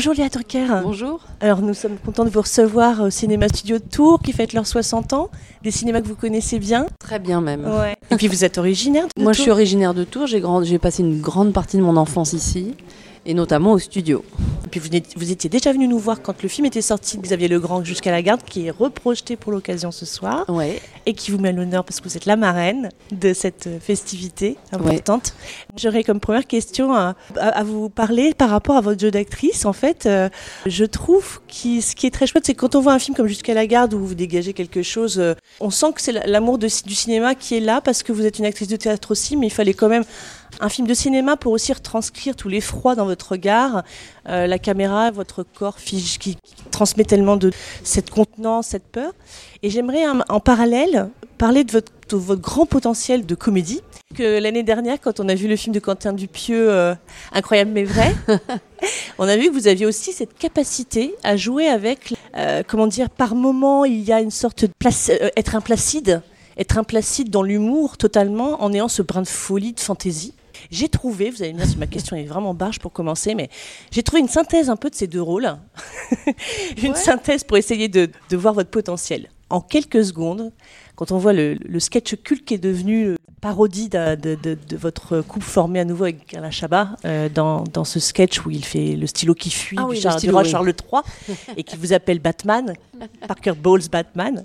Bonjour 0.00 0.14
Léa 0.14 0.30
Turker. 0.30 0.66
Bonjour. 0.82 1.20
Alors 1.40 1.60
nous 1.60 1.74
sommes 1.74 1.98
contents 1.98 2.24
de 2.24 2.30
vous 2.30 2.40
recevoir 2.40 3.02
au 3.02 3.10
Cinéma 3.10 3.48
Studio 3.48 3.76
de 3.76 3.84
Tours 3.84 4.22
qui 4.22 4.32
fête 4.32 4.54
leurs 4.54 4.66
60 4.66 5.12
ans. 5.12 5.28
Des 5.62 5.70
cinémas 5.70 6.00
que 6.00 6.06
vous 6.06 6.14
connaissez 6.14 6.58
bien. 6.58 6.86
Très 6.98 7.18
bien 7.18 7.42
même. 7.42 7.66
Ouais. 7.66 7.96
Et 8.10 8.16
puis 8.16 8.26
vous 8.26 8.42
êtes 8.42 8.56
originaire 8.56 9.04
de 9.14 9.22
Moi 9.22 9.32
Tours 9.32 9.36
je 9.36 9.42
suis 9.42 9.50
originaire 9.50 9.92
de 9.92 10.04
Tours, 10.04 10.26
j'ai 10.26 10.40
grand... 10.40 10.64
j'ai 10.64 10.78
passé 10.78 11.02
une 11.02 11.20
grande 11.20 11.52
partie 11.52 11.76
de 11.76 11.82
mon 11.82 11.98
enfance 11.98 12.32
ici 12.32 12.76
et 13.26 13.34
notamment 13.34 13.72
au 13.72 13.78
studio. 13.78 14.24
Et 14.64 14.68
puis 14.68 14.80
vous, 15.16 15.30
étiez 15.32 15.50
déjà 15.50 15.72
venu 15.72 15.88
nous 15.88 15.98
voir 15.98 16.22
quand 16.22 16.42
le 16.42 16.48
film 16.48 16.66
était 16.66 16.82
sorti 16.82 17.16
de 17.16 17.22
Xavier 17.22 17.48
Legrand 17.48 17.82
jusqu'à 17.84 18.10
la 18.10 18.22
garde 18.22 18.42
qui 18.44 18.66
est 18.66 18.70
reprojeté 18.70 19.36
pour 19.36 19.52
l'occasion 19.52 19.90
ce 19.90 20.06
soir 20.06 20.44
Ouais. 20.48 20.80
et 21.06 21.14
qui 21.14 21.30
vous 21.30 21.38
met 21.38 21.48
à 21.48 21.52
l'honneur 21.52 21.84
parce 21.84 22.00
que 22.00 22.08
vous 22.08 22.16
êtes 22.16 22.26
la 22.26 22.36
marraine 22.36 22.88
de 23.10 23.32
cette 23.32 23.66
euh, 23.66 23.78
festivité 23.80 24.56
importante. 24.72 25.34
J'aurais 25.76 26.04
comme 26.04 26.20
première 26.20 26.46
question 26.46 26.94
à, 26.94 27.14
vous 27.64 27.88
parler 27.88 28.32
par 28.34 28.50
rapport 28.50 28.76
à 28.76 28.80
votre 28.80 29.00
jeu 29.00 29.10
d'actrice. 29.10 29.64
En 29.66 29.72
fait, 29.72 30.06
euh, 30.06 30.28
je 30.66 30.84
trouve 30.84 31.40
que 31.48 31.80
ce 31.80 31.94
qui 31.96 32.06
est 32.06 32.10
très 32.10 32.26
chouette, 32.26 32.46
c'est 32.46 32.54
quand 32.54 32.74
on 32.74 32.80
voit 32.80 32.92
un 32.92 32.98
film 32.98 33.16
comme 33.16 33.26
Jusqu'à 33.26 33.54
la 33.54 33.66
garde 33.66 33.94
où 33.94 34.04
vous 34.04 34.14
dégagez 34.14 34.52
quelque 34.52 34.82
chose, 34.82 35.18
euh, 35.18 35.34
on 35.60 35.70
sent 35.70 35.92
que 35.94 36.00
c'est 36.02 36.12
la- 36.12 36.26
l'amour 36.26 36.58
du 36.58 36.68
cinéma 36.68 37.34
qui 37.34 37.56
est 37.56 37.60
là 37.60 37.80
parce 37.80 38.02
que 38.02 38.12
vous 38.12 38.24
êtes 38.26 38.38
une 38.38 38.44
actrice 38.44 38.68
de 38.68 38.76
théâtre 38.76 39.10
aussi, 39.12 39.36
mais 39.36 39.46
il 39.46 39.52
fallait 39.52 39.74
quand 39.74 39.88
même 39.88 40.04
un 40.60 40.68
film 40.68 40.86
de 40.86 40.94
cinéma 40.94 41.36
pour 41.36 41.52
aussi 41.52 41.72
retranscrire 41.72 42.36
tout 42.36 42.48
l'effroi 42.48 42.94
dans 42.94 43.04
votre 43.04 43.32
regard, 43.32 43.82
euh, 44.28 44.46
la 44.46 44.58
caméra, 44.58 45.10
votre 45.10 45.42
corps 45.42 45.78
fige 45.78 46.18
qui, 46.18 46.36
qui 46.36 46.54
transmet 46.70 47.04
tellement 47.04 47.36
de 47.36 47.50
cette 47.84 48.10
contenance, 48.10 48.68
cette 48.68 48.84
peur. 48.84 49.12
Et 49.62 49.70
j'aimerais 49.70 50.04
en, 50.06 50.40
parallèle 50.40 51.10
parler 51.38 51.64
de 51.64 51.72
votre, 51.72 51.92
de 52.08 52.16
votre 52.16 52.40
grand 52.40 52.66
potentiel 52.66 53.26
de 53.26 53.34
comédie. 53.34 53.80
Que 54.14 54.40
l'année 54.40 54.62
dernière, 54.62 55.00
quand 55.00 55.20
on 55.20 55.28
a 55.28 55.34
vu 55.34 55.46
le 55.46 55.56
film 55.56 55.74
de 55.74 55.80
Quentin 55.80 56.12
Dupieux, 56.12 56.70
euh, 56.70 56.94
Incroyable 57.32 57.70
mais 57.72 57.84
vrai, 57.84 58.14
on 59.18 59.28
a 59.28 59.36
vu 59.36 59.46
que 59.48 59.52
vous 59.52 59.68
aviez 59.68 59.86
aussi 59.86 60.12
cette 60.12 60.36
capacité 60.36 61.14
à 61.22 61.36
jouer 61.36 61.68
avec, 61.68 62.14
euh, 62.36 62.62
comment 62.66 62.88
dire, 62.88 63.08
par 63.08 63.34
moment, 63.34 63.84
il 63.84 64.00
y 64.00 64.12
a 64.12 64.20
une 64.20 64.32
sorte 64.32 64.64
de 64.64 64.70
place, 64.78 65.10
être 65.36 65.54
implacide, 65.54 66.22
être 66.58 66.76
implacide 66.76 67.30
dans 67.30 67.42
l'humour 67.42 67.96
totalement, 67.96 68.62
en 68.62 68.72
ayant 68.72 68.88
ce 68.88 69.02
brin 69.02 69.22
de 69.22 69.28
folie, 69.28 69.72
de 69.72 69.80
fantaisie. 69.80 70.34
J'ai 70.70 70.88
trouvé, 70.88 71.30
vous 71.30 71.42
allez 71.42 71.52
me 71.52 71.58
dire 71.58 71.66
si 71.68 71.76
ma 71.76 71.86
question 71.86 72.16
est 72.16 72.24
vraiment 72.24 72.54
barge 72.54 72.78
pour 72.78 72.92
commencer, 72.92 73.34
mais 73.34 73.48
j'ai 73.90 74.02
trouvé 74.02 74.20
une 74.20 74.28
synthèse 74.28 74.68
un 74.70 74.76
peu 74.76 74.90
de 74.90 74.94
ces 74.94 75.06
deux 75.06 75.22
rôles. 75.22 75.48
une 76.82 76.90
Ouais. 76.92 76.96
synthèse 76.96 77.44
pour 77.44 77.56
essayer 77.56 77.88
de, 77.88 78.08
de 78.30 78.36
voir 78.36 78.54
votre 78.54 78.70
potentiel. 78.70 79.28
En 79.48 79.60
quelques 79.60 80.04
secondes, 80.04 80.52
quand 80.96 81.10
on 81.12 81.18
voit 81.18 81.32
le, 81.32 81.54
le 81.54 81.80
sketch 81.80 82.14
culte 82.22 82.44
qui 82.44 82.54
est 82.54 82.58
devenu 82.58 83.04
euh, 83.06 83.16
parodie 83.40 83.88
de, 83.88 84.14
de- 84.14 84.34
de- 84.36 84.54
de 84.68 84.76
votre 84.76 85.22
couple 85.22 85.44
formé 85.46 85.80
à 85.80 85.84
nouveau 85.84 86.04
avec 86.04 86.32
Alain 86.34 86.50
Chabat, 86.50 86.90
euh, 87.04 87.28
dans, 87.28 87.64
dans 87.64 87.84
ce 87.84 87.98
sketch 87.98 88.44
où 88.44 88.50
il 88.50 88.64
fait 88.64 88.94
le 88.96 89.06
stylo 89.06 89.34
qui 89.34 89.50
fuit 89.50 89.76
Ah 89.80 89.86
du, 89.92 89.98
du 90.26 90.30
roi 90.30 90.42
oui. 90.42 90.48
Charles 90.50 90.68
III 90.92 91.02
et 91.56 91.64
qui 91.64 91.76
vous 91.76 91.92
appelle 91.92 92.20
Batman, 92.20 92.74
Parker 93.26 93.52
Bowles 93.60 93.88
Batman. 93.90 94.44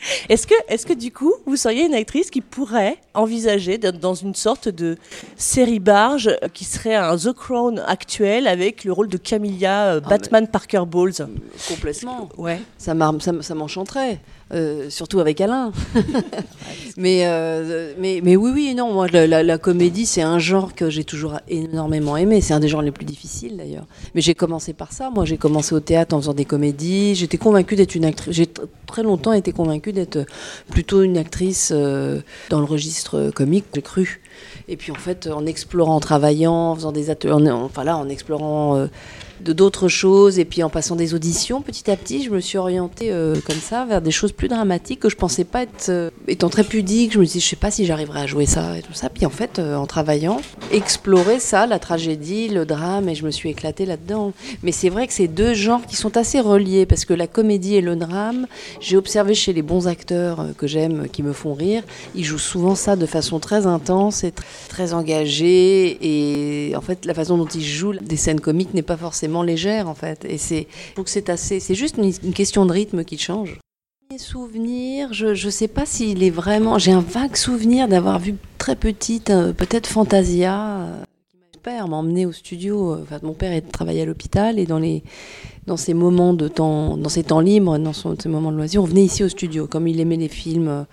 Est-ce 0.28 0.46
que, 0.46 0.54
est-ce 0.68 0.86
que 0.86 0.92
du 0.92 1.12
coup, 1.12 1.32
vous 1.46 1.56
seriez 1.56 1.86
une 1.86 1.94
actrice 1.94 2.30
qui 2.30 2.40
pourrait 2.40 2.98
envisager 3.14 3.78
d'être 3.78 3.98
dans 3.98 4.14
une 4.14 4.34
sorte 4.34 4.68
de 4.68 4.96
série 5.36 5.80
barge 5.80 6.28
euh, 6.28 6.48
qui 6.52 6.64
serait 6.64 6.94
un 6.94 7.16
The 7.16 7.32
Crown 7.32 7.82
actuel 7.86 8.46
avec 8.46 8.84
le 8.84 8.92
rôle 8.92 9.08
de 9.08 9.16
Camilla 9.16 9.94
euh, 9.94 10.00
Ah, 10.04 10.08
Batman 10.08 10.46
Parker 10.46 10.82
Bowles? 10.86 11.14
Complètement. 11.68 12.28
Ouais. 12.36 12.60
Ça 12.76 12.94
m'enchanterait. 12.94 14.20
Euh, 14.52 14.90
surtout 14.90 15.20
avec 15.20 15.40
Alain. 15.40 15.72
mais, 16.96 17.26
euh, 17.26 17.92
mais, 17.98 18.20
mais 18.22 18.36
oui, 18.36 18.50
oui, 18.54 18.74
non, 18.74 18.92
moi, 18.92 19.06
la, 19.08 19.58
comédie, 19.58 20.06
c'est 20.06 20.22
un 20.22 20.38
genre 20.38 20.74
que 20.74 20.90
j'ai 20.90 21.04
toujours 21.04 21.38
énormément 21.48 22.16
aimé. 22.16 22.40
C'est 22.40 22.54
un 22.54 22.60
des 22.60 22.68
genres 22.68 22.82
les 22.82 22.90
plus 22.90 23.04
difficiles, 23.04 23.56
d'ailleurs. 23.56 23.86
Mais 24.14 24.20
j'ai 24.20 24.34
commencé 24.34 24.72
par 24.72 24.92
ça. 24.92 25.10
Moi, 25.10 25.24
j'ai 25.24 25.36
commencé 25.36 25.74
au 25.74 25.80
théâtre 25.80 26.14
en 26.14 26.20
faisant 26.20 26.34
des 26.34 26.44
comédies. 26.44 27.14
J'étais 27.14 27.38
convaincue 27.38 27.76
d'être 27.76 27.94
une 27.94 28.04
actrice. 28.04 28.34
J'ai 28.34 28.46
tr- 28.46 28.66
très 28.86 29.02
longtemps 29.02 29.32
été 29.32 29.52
convaincue 29.52 29.92
d'être 29.92 30.20
plutôt 30.70 31.02
une 31.02 31.18
actrice 31.18 31.72
euh, 31.74 32.20
dans 32.50 32.58
le 32.58 32.64
registre 32.66 33.30
comique, 33.34 33.66
j'ai 33.74 33.82
cru. 33.82 34.20
Et 34.68 34.76
puis, 34.76 34.92
en 34.92 34.96
fait, 34.96 35.26
en 35.28 35.46
explorant, 35.46 35.96
en 35.96 36.00
travaillant, 36.00 36.52
en 36.52 36.74
faisant 36.74 36.92
des 36.92 37.10
ateliers, 37.10 37.32
en, 37.32 37.46
enfin 37.64 37.84
là, 37.84 37.96
en 37.96 38.08
explorant 38.08 38.76
euh, 38.76 38.86
d'autres 39.40 39.88
choses 39.88 40.38
et 40.38 40.44
puis 40.44 40.62
en 40.62 40.68
passant 40.68 40.96
des 40.96 41.14
auditions 41.14 41.62
petit 41.62 41.90
à 41.90 41.96
petit 41.96 42.24
je 42.24 42.30
me 42.30 42.40
suis 42.40 42.58
orientée 42.58 43.12
euh, 43.12 43.36
comme 43.46 43.60
ça 43.60 43.84
vers 43.84 44.02
des 44.02 44.10
choses 44.10 44.32
plus 44.32 44.48
dramatiques 44.48 44.98
que 44.98 45.08
je 45.08 45.14
pensais 45.14 45.44
pas 45.44 45.62
être 45.62 45.90
euh, 45.90 46.10
étant 46.26 46.48
très 46.48 46.64
pudique. 46.64 47.12
Je 47.12 47.20
me 47.20 47.24
suis 47.24 47.38
je 47.38 47.46
sais 47.46 47.54
pas 47.56 47.70
si 47.70 47.86
j'arriverai 47.86 48.20
à 48.22 48.26
jouer 48.26 48.46
ça 48.46 48.76
et 48.76 48.82
tout 48.82 48.92
ça. 48.94 49.08
Puis 49.08 49.24
en 49.26 49.30
fait 49.30 49.60
en 49.60 49.86
travaillant 49.86 50.40
explorer 50.72 51.38
ça 51.38 51.66
la 51.66 51.78
tragédie 51.78 52.48
le 52.48 52.66
drame 52.66 53.08
et 53.08 53.14
je 53.14 53.24
me 53.24 53.30
suis 53.30 53.48
éclatée 53.48 53.86
là-dedans. 53.86 54.32
Mais 54.64 54.72
c'est 54.72 54.88
vrai 54.88 55.06
que 55.06 55.12
c'est 55.12 55.28
deux 55.28 55.54
genres 55.54 55.86
qui 55.86 55.94
sont 55.94 56.16
assez 56.16 56.40
reliés 56.40 56.84
parce 56.84 57.04
que 57.04 57.14
la 57.14 57.28
comédie 57.28 57.76
et 57.76 57.80
le 57.80 57.94
drame 57.94 58.46
j'ai 58.80 58.96
observé 58.96 59.34
chez 59.34 59.52
les 59.52 59.62
bons 59.62 59.86
acteurs 59.86 60.46
que 60.58 60.66
j'aime 60.66 61.08
qui 61.08 61.22
me 61.22 61.32
font 61.32 61.54
rire. 61.54 61.84
Ils 62.16 62.24
jouent 62.24 62.38
souvent 62.38 62.74
ça 62.74 62.96
de 62.96 63.06
façon 63.06 63.38
très 63.38 63.66
intense 63.66 64.24
et 64.24 64.30
tr- 64.30 64.42
très 64.68 64.92
engagée 64.92 65.98
et 66.00 66.76
en 66.76 66.80
fait 66.80 67.04
la 67.04 67.14
façon 67.14 67.38
dont 67.38 67.46
ils 67.46 67.64
jouent 67.64 67.94
des 67.94 68.16
scènes 68.16 68.40
comiques 68.40 68.74
n'est 68.74 68.82
pas 68.82 68.96
forcément 68.96 69.42
légère 69.42 69.88
en 69.88 69.94
fait. 69.94 70.24
Et 70.24 70.38
c'est 70.38 70.66
que 70.96 71.10
c'est 71.10 71.30
assez 71.30 71.60
c'est 71.60 71.74
juste 71.74 71.96
une, 71.98 72.32
question 72.32 72.66
de 72.66 72.72
rythme 72.72 73.04
qui 73.04 73.18
change. 73.18 73.58
Mes 74.10 74.18
souvenirs 74.18 75.12
je 75.12 75.34
je 75.34 75.50
sais 75.50 75.68
pas 75.68 75.86
s'il 75.86 76.22
est 76.22 76.30
vraiment 76.30 76.78
j'ai 76.78 76.92
un 76.92 77.00
vague 77.00 77.36
souvenir 77.36 77.88
d'avoir 77.88 78.18
vu 78.18 78.34
très 78.58 78.76
petite 78.76 79.30
euh, 79.30 79.52
peut-être 79.52 79.86
Fantasia 79.86 80.80
euh, 80.80 81.02
mon 81.54 81.60
père 81.62 81.88
m'a 81.88 81.96
emmené 81.96 82.24
au 82.24 82.32
studio 82.32 82.92
euh, 82.92 83.02
enfin 83.02 83.18
mon 83.22 83.34
père 83.34 83.60
travaillait 83.70 84.02
à 84.02 84.06
l'hôpital 84.06 84.58
et 84.58 84.64
dans 84.64 84.78
les 84.78 85.02
dans 85.66 85.76
ces 85.76 85.92
moments 85.92 86.32
de 86.32 86.48
temps 86.48 86.96
dans 86.96 87.10
ses 87.10 87.24
temps 87.24 87.40
libres 87.40 87.76
dans 87.78 87.92
son, 87.92 88.16
ces 88.18 88.30
moments 88.30 88.50
de 88.50 88.56
loisirs 88.56 88.82
on 88.82 88.86
venait 88.86 89.04
ici 89.04 89.22
au 89.24 89.28
studio 89.28 89.66
comme 89.66 89.86
il 89.86 90.00
aimait 90.00 90.16
les 90.16 90.28
films 90.28 90.86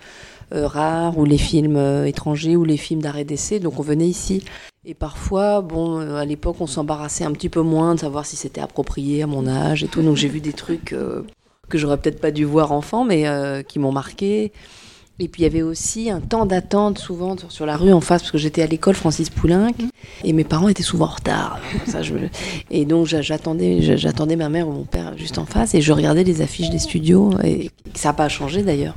rares 0.52 1.18
ou 1.18 1.24
les 1.24 1.38
films 1.38 1.76
euh, 1.76 2.04
étrangers 2.06 2.56
ou 2.56 2.64
les 2.64 2.76
films 2.76 3.00
d'arrêt 3.02 3.24
d'essai 3.24 3.58
donc 3.60 3.78
on 3.78 3.82
venait 3.82 4.06
ici 4.08 4.42
et 4.88 4.94
parfois, 4.94 5.62
bon, 5.62 5.98
euh, 5.98 6.14
à 6.14 6.24
l'époque, 6.24 6.58
on 6.60 6.68
s'embarrassait 6.68 7.24
un 7.24 7.32
petit 7.32 7.48
peu 7.48 7.60
moins 7.60 7.96
de 7.96 8.00
savoir 8.00 8.24
si 8.24 8.36
c'était 8.36 8.60
approprié 8.60 9.20
à 9.24 9.26
mon 9.26 9.48
âge 9.48 9.82
et 9.82 9.88
tout. 9.88 10.00
Donc 10.00 10.16
j'ai 10.16 10.28
vu 10.28 10.38
des 10.40 10.52
trucs 10.52 10.92
euh, 10.92 11.22
que 11.68 11.76
j'aurais 11.76 11.96
peut-être 11.96 12.20
pas 12.20 12.30
dû 12.30 12.44
voir 12.44 12.70
enfant, 12.70 13.04
mais 13.04 13.26
euh, 13.26 13.64
qui 13.64 13.80
m'ont 13.80 13.90
marqué. 13.90 14.52
Et 15.18 15.26
puis 15.26 15.42
il 15.42 15.44
y 15.44 15.46
avait 15.48 15.62
aussi 15.62 16.08
un 16.08 16.20
temps 16.20 16.46
d'attente 16.46 16.98
souvent 16.98 17.36
sur, 17.36 17.50
sur 17.50 17.66
la 17.66 17.76
rue 17.76 17.92
en 17.92 18.00
face, 18.00 18.22
parce 18.22 18.30
que 18.30 18.38
j'étais 18.38 18.62
à 18.62 18.68
l'école 18.68 18.94
Francis 18.94 19.28
Poulenc, 19.28 19.72
et 20.22 20.32
mes 20.32 20.44
parents 20.44 20.68
étaient 20.68 20.84
souvent 20.84 21.06
en 21.06 21.14
retard. 21.16 21.58
Ça, 21.86 22.02
je 22.02 22.14
Et 22.70 22.84
donc 22.84 23.06
j'a- 23.06 23.22
j'attendais, 23.22 23.82
j'a- 23.82 23.96
j'attendais 23.96 24.36
ma 24.36 24.48
mère 24.50 24.68
ou 24.68 24.72
mon 24.72 24.84
père 24.84 25.18
juste 25.18 25.38
en 25.38 25.46
face, 25.46 25.74
et 25.74 25.80
je 25.80 25.92
regardais 25.92 26.22
les 26.22 26.42
affiches 26.42 26.70
des 26.70 26.78
studios, 26.78 27.30
et 27.42 27.70
ça 27.94 28.10
n'a 28.10 28.12
pas 28.12 28.28
changé 28.28 28.62
d'ailleurs. 28.62 28.94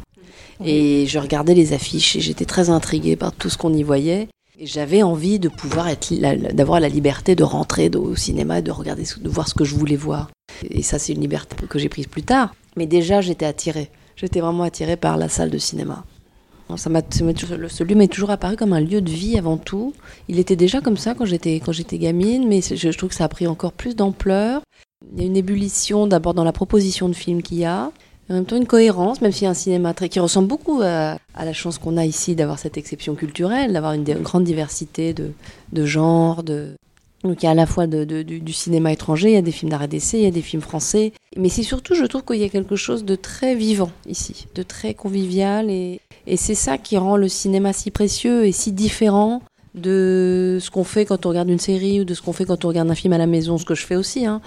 Et 0.63 1.05
je 1.07 1.19
regardais 1.19 1.53
les 1.53 1.73
affiches, 1.73 2.15
et 2.15 2.19
j'étais 2.19 2.45
très 2.45 2.69
intriguée 2.69 3.15
par 3.15 3.31
tout 3.31 3.49
ce 3.49 3.57
qu'on 3.57 3.73
y 3.73 3.83
voyait. 3.83 4.27
Et 4.59 4.65
j'avais 4.65 5.03
envie 5.03 5.39
de 5.39 5.47
pouvoir 5.47 5.87
être, 5.87 6.13
d'avoir 6.53 6.81
la 6.81 6.89
liberté 6.89 7.35
de 7.35 7.43
rentrer 7.43 7.89
au 7.95 8.15
cinéma 8.15 8.59
et 8.59 8.61
de 8.61 8.71
regarder, 8.71 9.03
de 9.03 9.29
voir 9.29 9.47
ce 9.47 9.53
que 9.53 9.63
je 9.63 9.73
voulais 9.75 9.95
voir. 9.95 10.29
Et 10.69 10.83
ça, 10.83 10.99
c'est 10.99 11.13
une 11.13 11.21
liberté 11.21 11.55
que 11.67 11.79
j'ai 11.79 11.87
prise 11.87 12.07
plus 12.07 12.23
tard. 12.23 12.53
Mais 12.75 12.85
déjà, 12.85 13.21
j'étais 13.21 13.45
attirée. 13.45 13.89
J'étais 14.17 14.41
vraiment 14.41 14.63
attirée 14.63 14.97
par 14.97 15.15
la 15.15 15.29
salle 15.29 15.49
de 15.49 15.57
cinéma. 15.57 16.03
Ça 16.75 16.89
m'a, 16.89 17.01
ce 17.09 17.83
lieu 17.83 17.95
m'est 17.95 18.07
toujours 18.07 18.29
apparu 18.29 18.55
comme 18.55 18.73
un 18.73 18.81
lieu 18.81 19.01
de 19.01 19.09
vie 19.09 19.37
avant 19.37 19.57
tout. 19.57 19.93
Il 20.27 20.37
était 20.37 20.55
déjà 20.55 20.81
comme 20.81 20.97
ça 20.97 21.15
quand 21.15 21.25
j'étais, 21.25 21.55
quand 21.55 21.71
j'étais 21.71 21.97
gamine, 21.97 22.47
mais 22.47 22.61
je, 22.61 22.75
je 22.75 22.97
trouve 22.97 23.09
que 23.09 23.15
ça 23.15 23.23
a 23.23 23.29
pris 23.29 23.47
encore 23.47 23.71
plus 23.71 23.95
d'ampleur. 23.95 24.61
Il 25.13 25.19
y 25.19 25.23
a 25.23 25.25
une 25.25 25.37
ébullition 25.37 26.05
d'abord 26.05 26.33
dans 26.33 26.43
la 26.43 26.51
proposition 26.51 27.09
de 27.09 27.13
films 27.13 27.41
qu'il 27.41 27.57
y 27.59 27.65
a. 27.65 27.91
En 28.29 28.35
même 28.35 28.45
temps, 28.45 28.57
une 28.57 28.67
cohérence, 28.67 29.21
même 29.21 29.31
s'il 29.31 29.43
y 29.43 29.47
a 29.47 29.51
un 29.51 29.55
cinéma 29.55 29.93
très, 29.93 30.07
qui 30.07 30.19
ressemble 30.19 30.47
beaucoup 30.47 30.81
à, 30.83 31.17
la 31.35 31.53
chance 31.53 31.79
qu'on 31.79 31.97
a 31.97 32.05
ici 32.05 32.35
d'avoir 32.35 32.59
cette 32.59 32.77
exception 32.77 33.15
culturelle, 33.15 33.73
d'avoir 33.73 33.93
une, 33.93 34.03
grande 34.03 34.43
diversité 34.43 35.13
de, 35.13 35.31
de 35.73 35.85
genres. 35.85 36.43
De... 36.43 36.75
Donc 37.23 37.41
il 37.41 37.45
y 37.45 37.49
a 37.49 37.51
à 37.51 37.55
la 37.55 37.65
fois 37.65 37.87
du, 37.87 38.23
du 38.23 38.53
cinéma 38.53 38.91
étranger, 38.91 39.29
il 39.29 39.33
y 39.33 39.37
a 39.37 39.41
des 39.41 39.51
films 39.51 39.71
d'arrêt 39.71 39.87
d'essai, 39.87 40.19
il 40.19 40.23
y 40.23 40.27
a 40.27 40.31
des 40.31 40.43
films 40.43 40.61
français. 40.61 41.11
Mais 41.37 41.49
c'est 41.49 41.63
surtout, 41.63 41.95
je 41.95 42.05
trouve 42.05 42.23
qu'il 42.23 42.37
y 42.37 42.43
a 42.43 42.49
quelque 42.49 42.75
chose 42.75 43.03
de 43.03 43.15
très 43.15 43.55
vivant 43.55 43.91
ici, 44.05 44.45
de 44.53 44.61
très 44.61 44.93
convivial. 44.93 45.71
Et, 45.71 45.99
et 46.27 46.37
c'est 46.37 46.55
ça 46.55 46.77
qui 46.77 46.97
rend 46.97 47.17
le 47.17 47.29
cinéma 47.29 47.73
si 47.73 47.89
précieux 47.89 48.45
et 48.45 48.51
si 48.51 48.71
différent 48.71 49.41
de 49.79 50.57
ce 50.61 50.69
qu'on 50.69 50.83
fait 50.83 51.05
quand 51.05 51.25
on 51.25 51.29
regarde 51.29 51.49
une 51.49 51.59
série 51.59 52.01
ou 52.01 52.03
de 52.03 52.13
ce 52.13 52.21
qu'on 52.21 52.33
fait 52.33 52.45
quand 52.45 52.65
on 52.65 52.67
regarde 52.67 52.89
un 52.89 52.95
film 52.95 53.13
à 53.13 53.17
la 53.17 53.27
maison, 53.27 53.57
ce 53.57 53.65
que 53.65 53.75
je 53.75 53.85
fais 53.85 53.95
aussi. 53.95 54.25
Hein. 54.25 54.41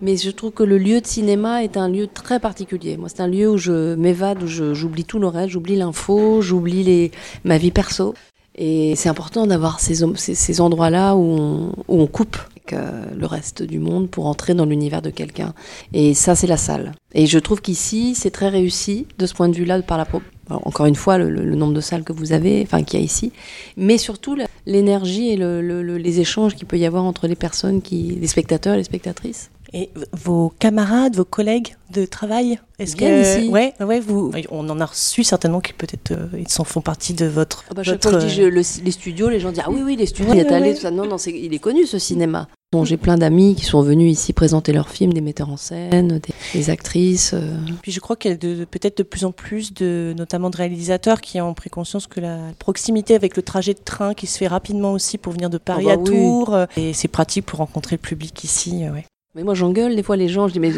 Mais 0.00 0.16
je 0.16 0.30
trouve 0.30 0.52
que 0.52 0.62
le 0.62 0.78
lieu 0.78 1.00
de 1.00 1.06
cinéma 1.06 1.62
est 1.62 1.76
un 1.76 1.88
lieu 1.88 2.06
très 2.06 2.40
particulier. 2.40 2.96
Moi, 2.96 3.08
c'est 3.08 3.20
un 3.20 3.28
lieu 3.28 3.50
où 3.50 3.58
je 3.58 3.94
m'évade, 3.94 4.42
où 4.42 4.46
j'oublie 4.46 5.04
tout 5.04 5.18
le 5.18 5.28
reste, 5.28 5.50
j'oublie 5.50 5.76
l'info, 5.76 6.42
j'oublie 6.42 6.82
les, 6.82 7.12
ma 7.44 7.58
vie 7.58 7.70
perso. 7.70 8.14
Et 8.56 8.96
c'est 8.96 9.08
important 9.08 9.46
d'avoir 9.46 9.78
ces, 9.78 10.04
ces, 10.16 10.60
endroits-là 10.60 11.14
où 11.14 11.20
on, 11.20 11.72
où 11.86 12.00
on 12.00 12.06
coupe 12.08 12.38
euh, 12.72 13.04
le 13.16 13.26
reste 13.26 13.62
du 13.62 13.78
monde 13.78 14.10
pour 14.10 14.26
entrer 14.26 14.54
dans 14.54 14.64
l'univers 14.64 15.02
de 15.02 15.10
quelqu'un. 15.10 15.54
Et 15.92 16.14
ça, 16.14 16.34
c'est 16.34 16.46
la 16.46 16.56
salle. 16.56 16.92
Et 17.14 17.26
je 17.26 17.38
trouve 17.38 17.60
qu'ici, 17.60 18.14
c'est 18.14 18.30
très 18.30 18.48
réussi 18.48 19.06
de 19.18 19.26
ce 19.26 19.34
point 19.34 19.48
de 19.48 19.54
vue-là, 19.54 19.80
par 19.82 19.98
la 19.98 20.06
encore 20.50 20.86
une 20.86 20.94
fois, 20.94 21.18
le 21.18 21.54
nombre 21.54 21.74
de 21.74 21.80
salles 21.80 22.04
que 22.04 22.12
vous 22.12 22.32
avez, 22.32 22.62
enfin 22.62 22.82
qu'il 22.82 22.98
y 22.98 23.02
a 23.02 23.04
ici, 23.04 23.32
mais 23.76 23.98
surtout 23.98 24.34
la- 24.34 24.47
l'énergie 24.68 25.30
et 25.30 25.36
le- 25.36 25.62
le- 25.62 25.82
le- 25.82 25.96
les 25.98 26.20
échanges 26.20 26.54
qu'il 26.54 26.66
peut 26.66 26.78
y 26.78 26.84
avoir 26.86 27.04
entre 27.04 27.26
les 27.26 27.34
personnes, 27.36 27.80
qui, 27.82 28.16
les 28.20 28.26
spectateurs 28.28 28.74
et 28.74 28.76
les 28.76 28.84
spectatrices. 28.84 29.50
Et 29.72 29.90
vos 30.12 30.52
camarades, 30.58 31.16
vos 31.16 31.24
collègues 31.24 31.76
de 31.92 32.06
travail, 32.06 32.58
est-ce 32.78 32.96
que 32.96 33.40
ici. 33.40 33.48
ouais, 33.50 33.74
ouais, 33.80 34.00
vous, 34.00 34.30
on 34.50 34.68
en 34.68 34.80
a 34.80 34.86
reçu 34.86 35.24
certainement 35.24 35.60
qui 35.60 35.72
peut-être 35.72 36.12
euh, 36.12 36.26
ils 36.38 36.48
s'en 36.48 36.64
font 36.64 36.80
partie 36.80 37.12
de 37.12 37.26
votre. 37.26 37.64
Ah 37.70 37.74
bah, 37.74 37.82
votre... 37.84 38.10
Fois, 38.10 38.20
je 38.20 38.48
dis 38.48 38.82
les 38.82 38.90
studios, 38.90 39.28
les 39.28 39.40
gens 39.40 39.50
disent 39.50 39.62
ah 39.64 39.70
oui 39.70 39.82
oui 39.84 39.96
les 39.96 40.06
studios, 40.06 40.32
il 40.34 40.40
est 40.40 40.52
allé 40.52 40.74
tout 40.74 40.82
ça. 40.82 40.90
Non 40.90 41.06
non, 41.06 41.16
il 41.16 41.52
est 41.52 41.58
connu 41.58 41.86
ce 41.86 41.98
cinéma. 41.98 42.48
Bon, 42.70 42.84
j'ai 42.84 42.98
plein 42.98 43.16
d'amis 43.16 43.54
qui 43.54 43.64
sont 43.64 43.80
venus 43.80 44.12
ici 44.12 44.34
présenter 44.34 44.74
leurs 44.74 44.90
films, 44.90 45.14
des 45.14 45.22
metteurs 45.22 45.48
en 45.48 45.56
scène, 45.56 46.20
des, 46.52 46.68
actrices. 46.68 47.32
Euh. 47.32 47.56
Puis 47.80 47.92
je 47.92 48.00
crois 48.00 48.14
qu'il 48.14 48.30
y 48.30 48.34
a 48.34 48.66
peut-être 48.66 48.98
de 48.98 49.02
plus 49.02 49.24
en 49.24 49.32
plus, 49.32 49.72
de, 49.72 50.12
notamment 50.14 50.50
de 50.50 50.56
réalisateurs, 50.58 51.22
qui 51.22 51.40
ont 51.40 51.54
pris 51.54 51.70
conscience 51.70 52.06
que 52.06 52.20
la 52.20 52.36
proximité 52.58 53.14
avec 53.14 53.36
le 53.36 53.42
trajet 53.42 53.72
de 53.72 53.80
train 53.82 54.12
qui 54.12 54.26
se 54.26 54.36
fait 54.36 54.48
rapidement 54.48 54.92
aussi 54.92 55.16
pour 55.16 55.32
venir 55.32 55.48
de 55.48 55.56
Paris 55.56 55.86
ah 55.88 55.96
bah 55.96 56.02
à 56.02 56.04
Tours, 56.04 56.54
euh, 56.54 56.66
et 56.76 56.92
c'est 56.92 57.08
pratique 57.08 57.46
pour 57.46 57.60
rencontrer 57.60 57.96
le 57.96 58.02
public 58.02 58.44
ici. 58.44 58.84
Ouais. 58.92 59.06
Mais 59.38 59.44
moi 59.44 59.54
j'engueule 59.54 59.94
des 59.94 60.02
fois 60.02 60.16
les 60.16 60.26
gens, 60.26 60.48
je 60.48 60.54
dis 60.54 60.58
mais 60.58 60.72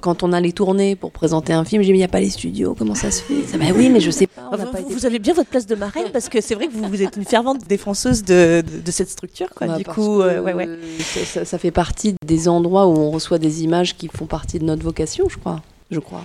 quand 0.00 0.22
on 0.22 0.32
a 0.32 0.40
les 0.40 0.52
tournées 0.52 0.94
pour 0.94 1.10
présenter 1.10 1.52
un 1.52 1.64
film, 1.64 1.82
je 1.82 1.86
dis 1.86 1.92
mais 1.92 1.98
il 1.98 2.02
n'y 2.02 2.04
a 2.04 2.08
pas 2.08 2.20
les 2.20 2.30
studios, 2.30 2.76
comment 2.78 2.94
ça 2.94 3.10
se 3.10 3.20
fait? 3.20 3.42
Ça, 3.44 3.58
bah 3.58 3.64
oui 3.74 3.90
mais 3.90 3.98
je 3.98 4.08
sais 4.12 4.28
pas. 4.28 4.50
vous, 4.88 5.04
avez 5.04 5.18
bien 5.18 5.34
votre 5.34 5.50
place 5.50 5.66
de 5.66 5.74
marraine 5.74 6.12
parce 6.12 6.28
que 6.28 6.40
c'est 6.40 6.54
vrai 6.54 6.68
que 6.68 6.72
vous, 6.74 6.84
vous, 6.84 7.02
êtes 7.02 7.16
une 7.16 7.24
fervente 7.24 7.66
défenseuse 7.66 8.22
de, 8.22 8.62
de, 8.62 8.90
cette 8.92 9.10
structure 9.10 9.50
quoi. 9.50 9.66
Bah, 9.66 9.78
du 9.78 9.84
coup, 9.84 10.20
euh, 10.20 10.40
ouais, 10.40 10.54
ouais. 10.54 10.68
Ça, 11.00 11.44
ça, 11.44 11.58
fait 11.58 11.72
partie 11.72 12.14
des 12.24 12.46
endroits 12.46 12.86
où 12.86 12.92
on 12.92 13.10
reçoit 13.10 13.38
des 13.38 13.64
images 13.64 13.96
qui 13.96 14.06
font 14.06 14.26
partie 14.26 14.60
de 14.60 14.64
notre 14.64 14.84
vocation, 14.84 15.28
je 15.28 15.36
crois. 15.36 15.60
Je 15.90 15.98
crois. 15.98 16.22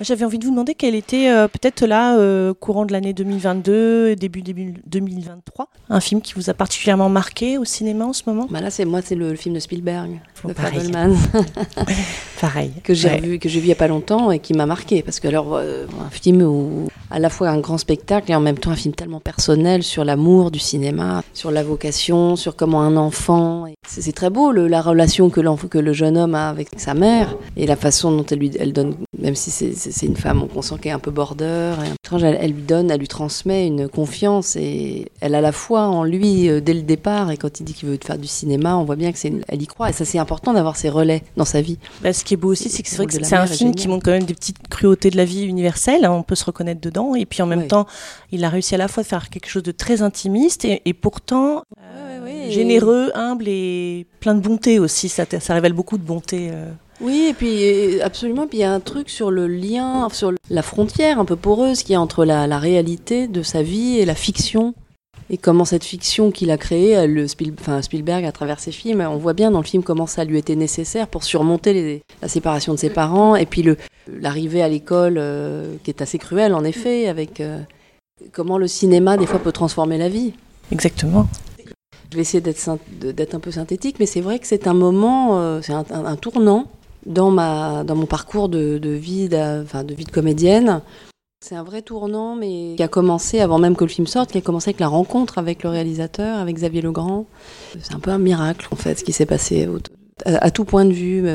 J'avais 0.00 0.24
envie 0.24 0.40
de 0.40 0.44
vous 0.44 0.50
demander 0.50 0.74
quel 0.74 0.96
était 0.96 1.28
euh, 1.28 1.46
peut-être 1.46 1.86
là, 1.86 2.18
euh, 2.18 2.52
courant 2.52 2.84
de 2.84 2.92
l'année 2.92 3.12
2022, 3.12 4.16
début, 4.16 4.42
début 4.42 4.74
2023, 4.86 5.68
un 5.88 6.00
film 6.00 6.20
qui 6.20 6.34
vous 6.34 6.50
a 6.50 6.54
particulièrement 6.54 7.08
marqué 7.08 7.58
au 7.58 7.64
cinéma 7.64 8.06
en 8.06 8.12
ce 8.12 8.22
moment? 8.26 8.48
Bah 8.50 8.60
Là, 8.60 8.70
c'est 8.70 8.84
moi, 8.84 9.02
c'est 9.04 9.14
le, 9.14 9.36
film 9.36 9.54
de 9.54 9.60
Spielberg, 9.60 10.20
oh, 10.42 10.48
de 10.48 10.52
pareil. 10.52 10.90
pareil. 12.40 12.72
Que 12.82 12.92
j'ai 12.92 13.20
vu, 13.20 13.38
que 13.38 13.48
j'ai 13.48 13.60
vu 13.60 13.66
il 13.66 13.68
y 13.68 13.72
a 13.72 13.76
pas 13.76 13.86
longtemps 13.86 14.32
et 14.32 14.40
qui 14.40 14.52
m'a 14.52 14.66
marqué 14.66 15.02
parce 15.02 15.20
que 15.20 15.28
alors 15.28 15.54
euh, 15.54 15.86
un 16.04 16.10
film 16.10 16.42
où 16.42 16.88
à 17.10 17.20
la 17.20 17.30
fois 17.30 17.50
un 17.50 17.60
grand 17.60 17.78
spectacle 17.78 18.32
et 18.32 18.34
en 18.34 18.40
même 18.40 18.58
temps 18.58 18.72
un 18.72 18.76
film 18.76 18.94
tellement 18.94 19.20
personnel 19.20 19.84
sur 19.84 20.04
l'amour 20.04 20.50
du 20.50 20.58
cinéma, 20.58 21.22
sur 21.34 21.52
la 21.52 21.62
vocation, 21.62 22.34
sur 22.34 22.56
comment 22.56 22.82
un 22.82 22.96
enfant. 22.96 23.66
C'est 23.86 24.12
très 24.12 24.30
beau 24.30 24.50
le, 24.50 24.66
la 24.66 24.82
relation 24.82 25.30
que, 25.30 25.40
que 25.68 25.78
le 25.78 25.92
jeune 25.92 26.18
homme 26.18 26.34
a 26.34 26.48
avec 26.48 26.68
sa 26.78 26.94
mère 26.94 27.36
et 27.56 27.66
la 27.66 27.76
façon 27.76 28.10
dont 28.10 28.26
elle 28.28 28.38
lui 28.38 28.50
elle 28.58 28.72
donne, 28.72 28.96
même 29.18 29.36
si 29.36 29.50
c'est 29.52 29.83
c'est 29.90 30.06
une 30.06 30.16
femme, 30.16 30.46
on 30.54 30.62
sent 30.62 30.76
qu'elle 30.80 30.92
est 30.92 30.94
un 30.94 30.98
peu 30.98 31.10
border. 31.10 31.74
Elle, 32.12 32.38
elle, 32.40 32.52
lui 32.52 32.62
donne, 32.62 32.90
elle 32.90 33.00
lui 33.00 33.08
transmet 33.08 33.66
une 33.66 33.88
confiance 33.88 34.56
et 34.56 35.10
elle 35.20 35.34
a 35.34 35.40
la 35.40 35.52
foi 35.52 35.82
en 35.82 36.04
lui 36.04 36.48
euh, 36.48 36.60
dès 36.60 36.74
le 36.74 36.82
départ. 36.82 37.30
Et 37.30 37.36
quand 37.36 37.60
il 37.60 37.64
dit 37.64 37.74
qu'il 37.74 37.88
veut 37.88 37.98
faire 38.02 38.18
du 38.18 38.26
cinéma, 38.26 38.76
on 38.76 38.84
voit 38.84 38.96
bien 38.96 39.12
que 39.12 39.18
c'est, 39.18 39.32
elle 39.48 39.62
y 39.62 39.66
croit. 39.66 39.90
Et 39.90 39.92
ça, 39.92 40.04
c'est 40.04 40.18
important 40.18 40.52
d'avoir 40.52 40.76
ces 40.76 40.88
relais 40.88 41.22
dans 41.36 41.44
sa 41.44 41.60
vie. 41.60 41.78
Bah, 42.02 42.12
ce 42.12 42.24
qui 42.24 42.34
est 42.34 42.36
beau 42.36 42.48
aussi, 42.48 42.68
c'est 42.68 42.82
que 42.82 42.88
c'est 42.88 42.96
vrai 42.96 43.06
que 43.06 43.12
c'est 43.12 43.36
un 43.36 43.46
film 43.46 43.74
qui 43.74 43.88
montre 43.88 44.04
quand 44.04 44.12
même 44.12 44.24
des 44.24 44.34
petites 44.34 44.68
cruautés 44.68 45.10
de 45.10 45.16
la 45.16 45.24
vie 45.24 45.44
universelle. 45.44 46.04
Hein, 46.04 46.12
on 46.12 46.22
peut 46.22 46.34
se 46.34 46.44
reconnaître 46.44 46.80
dedans. 46.80 47.14
Et 47.14 47.26
puis 47.26 47.42
en 47.42 47.46
même 47.46 47.66
temps, 47.66 47.86
il 48.32 48.44
a 48.44 48.48
réussi 48.48 48.74
à 48.74 48.78
la 48.78 48.88
fois 48.88 49.02
à 49.02 49.04
faire 49.04 49.30
quelque 49.30 49.48
chose 49.48 49.62
de 49.62 49.72
très 49.72 50.02
intimiste 50.02 50.64
et, 50.64 50.94
pourtant 50.94 51.62
euh, 51.80 52.50
généreux, 52.50 53.10
humble 53.14 53.48
et 53.48 54.06
plein 54.20 54.34
de 54.34 54.40
bonté 54.40 54.78
aussi. 54.78 55.08
Ça, 55.08 55.24
ça 55.40 55.54
révèle 55.54 55.72
beaucoup 55.72 55.98
de 55.98 56.04
bonté. 56.04 56.48
Euh. 56.50 56.70
Oui, 57.00 57.28
et 57.30 57.34
puis 57.34 58.00
absolument. 58.00 58.46
Puis 58.46 58.58
il 58.58 58.60
y 58.62 58.64
a 58.64 58.72
un 58.72 58.80
truc 58.80 59.10
sur 59.10 59.30
le 59.30 59.46
lien, 59.46 60.08
sur 60.12 60.32
la 60.50 60.62
frontière 60.62 61.18
un 61.18 61.24
peu 61.24 61.36
poreuse 61.36 61.82
qu'il 61.82 61.92
y 61.92 61.96
a 61.96 62.00
entre 62.00 62.24
la, 62.24 62.58
réalité 62.58 63.26
de 63.26 63.42
sa 63.42 63.62
vie 63.62 63.98
et 63.98 64.04
la 64.04 64.14
fiction. 64.14 64.74
Et 65.30 65.38
comment 65.38 65.64
cette 65.64 65.84
fiction 65.84 66.30
qu'il 66.30 66.50
a 66.50 66.58
créée, 66.58 67.06
le 67.06 67.26
Spielberg 67.26 68.26
à 68.26 68.32
travers 68.32 68.60
ses 68.60 68.72
films, 68.72 69.00
on 69.00 69.16
voit 69.16 69.32
bien 69.32 69.50
dans 69.50 69.60
le 69.60 69.64
film 69.64 69.82
comment 69.82 70.06
ça 70.06 70.24
lui 70.24 70.36
était 70.36 70.54
nécessaire 70.54 71.08
pour 71.08 71.24
surmonter 71.24 72.02
la 72.20 72.28
séparation 72.28 72.74
de 72.74 72.78
ses 72.78 72.90
parents 72.90 73.34
et 73.34 73.46
puis 73.46 73.64
l'arrivée 74.06 74.62
à 74.62 74.68
l'école 74.68 75.16
euh, 75.16 75.76
qui 75.82 75.90
est 75.90 76.02
assez 76.02 76.18
cruelle 76.18 76.54
en 76.54 76.62
effet, 76.62 77.08
avec 77.08 77.40
euh, 77.40 77.58
comment 78.32 78.58
le 78.58 78.68
cinéma 78.68 79.16
des 79.16 79.26
fois 79.26 79.38
peut 79.38 79.52
transformer 79.52 79.98
la 79.98 80.08
vie. 80.08 80.34
Exactement. 80.70 81.26
Je 82.10 82.16
vais 82.16 82.22
essayer 82.22 82.40
d'être 82.40 83.34
un 83.34 83.40
peu 83.40 83.50
synthétique, 83.50 83.96
mais 83.98 84.06
c'est 84.06 84.20
vrai 84.20 84.38
que 84.38 84.46
c'est 84.46 84.66
un 84.66 84.74
moment, 84.74 85.40
euh, 85.40 85.60
c'est 85.62 85.72
un, 85.72 86.16
tournant 86.16 86.66
dans, 87.06 87.30
ma, 87.30 87.84
dans 87.84 87.94
mon 87.94 88.06
parcours 88.06 88.48
de, 88.48 88.78
vie, 88.90 89.28
de, 89.28 89.62
enfin, 89.62 89.84
de 89.84 89.94
vie 89.94 90.04
de 90.04 90.10
comédienne. 90.10 90.80
C'est 91.44 91.56
un 91.56 91.62
vrai 91.62 91.82
tournant, 91.82 92.36
mais 92.36 92.74
qui 92.76 92.82
a 92.82 92.88
commencé 92.88 93.40
avant 93.40 93.58
même 93.58 93.76
que 93.76 93.84
le 93.84 93.90
film 93.90 94.06
sorte, 94.06 94.32
qui 94.32 94.38
a 94.38 94.40
commencé 94.40 94.70
avec 94.70 94.80
la 94.80 94.88
rencontre 94.88 95.36
avec 95.36 95.62
le 95.62 95.68
réalisateur, 95.68 96.38
avec 96.38 96.56
Xavier 96.56 96.80
Legrand. 96.80 97.26
C'est 97.80 97.94
un 97.94 98.00
peu 98.00 98.10
un 98.10 98.18
miracle, 98.18 98.66
en 98.70 98.76
fait, 98.76 98.98
ce 98.98 99.04
qui 99.04 99.12
s'est 99.12 99.26
passé 99.26 99.68
à, 100.24 100.50
tout 100.50 100.64
point 100.64 100.86
de 100.86 100.92
vue. 100.92 101.28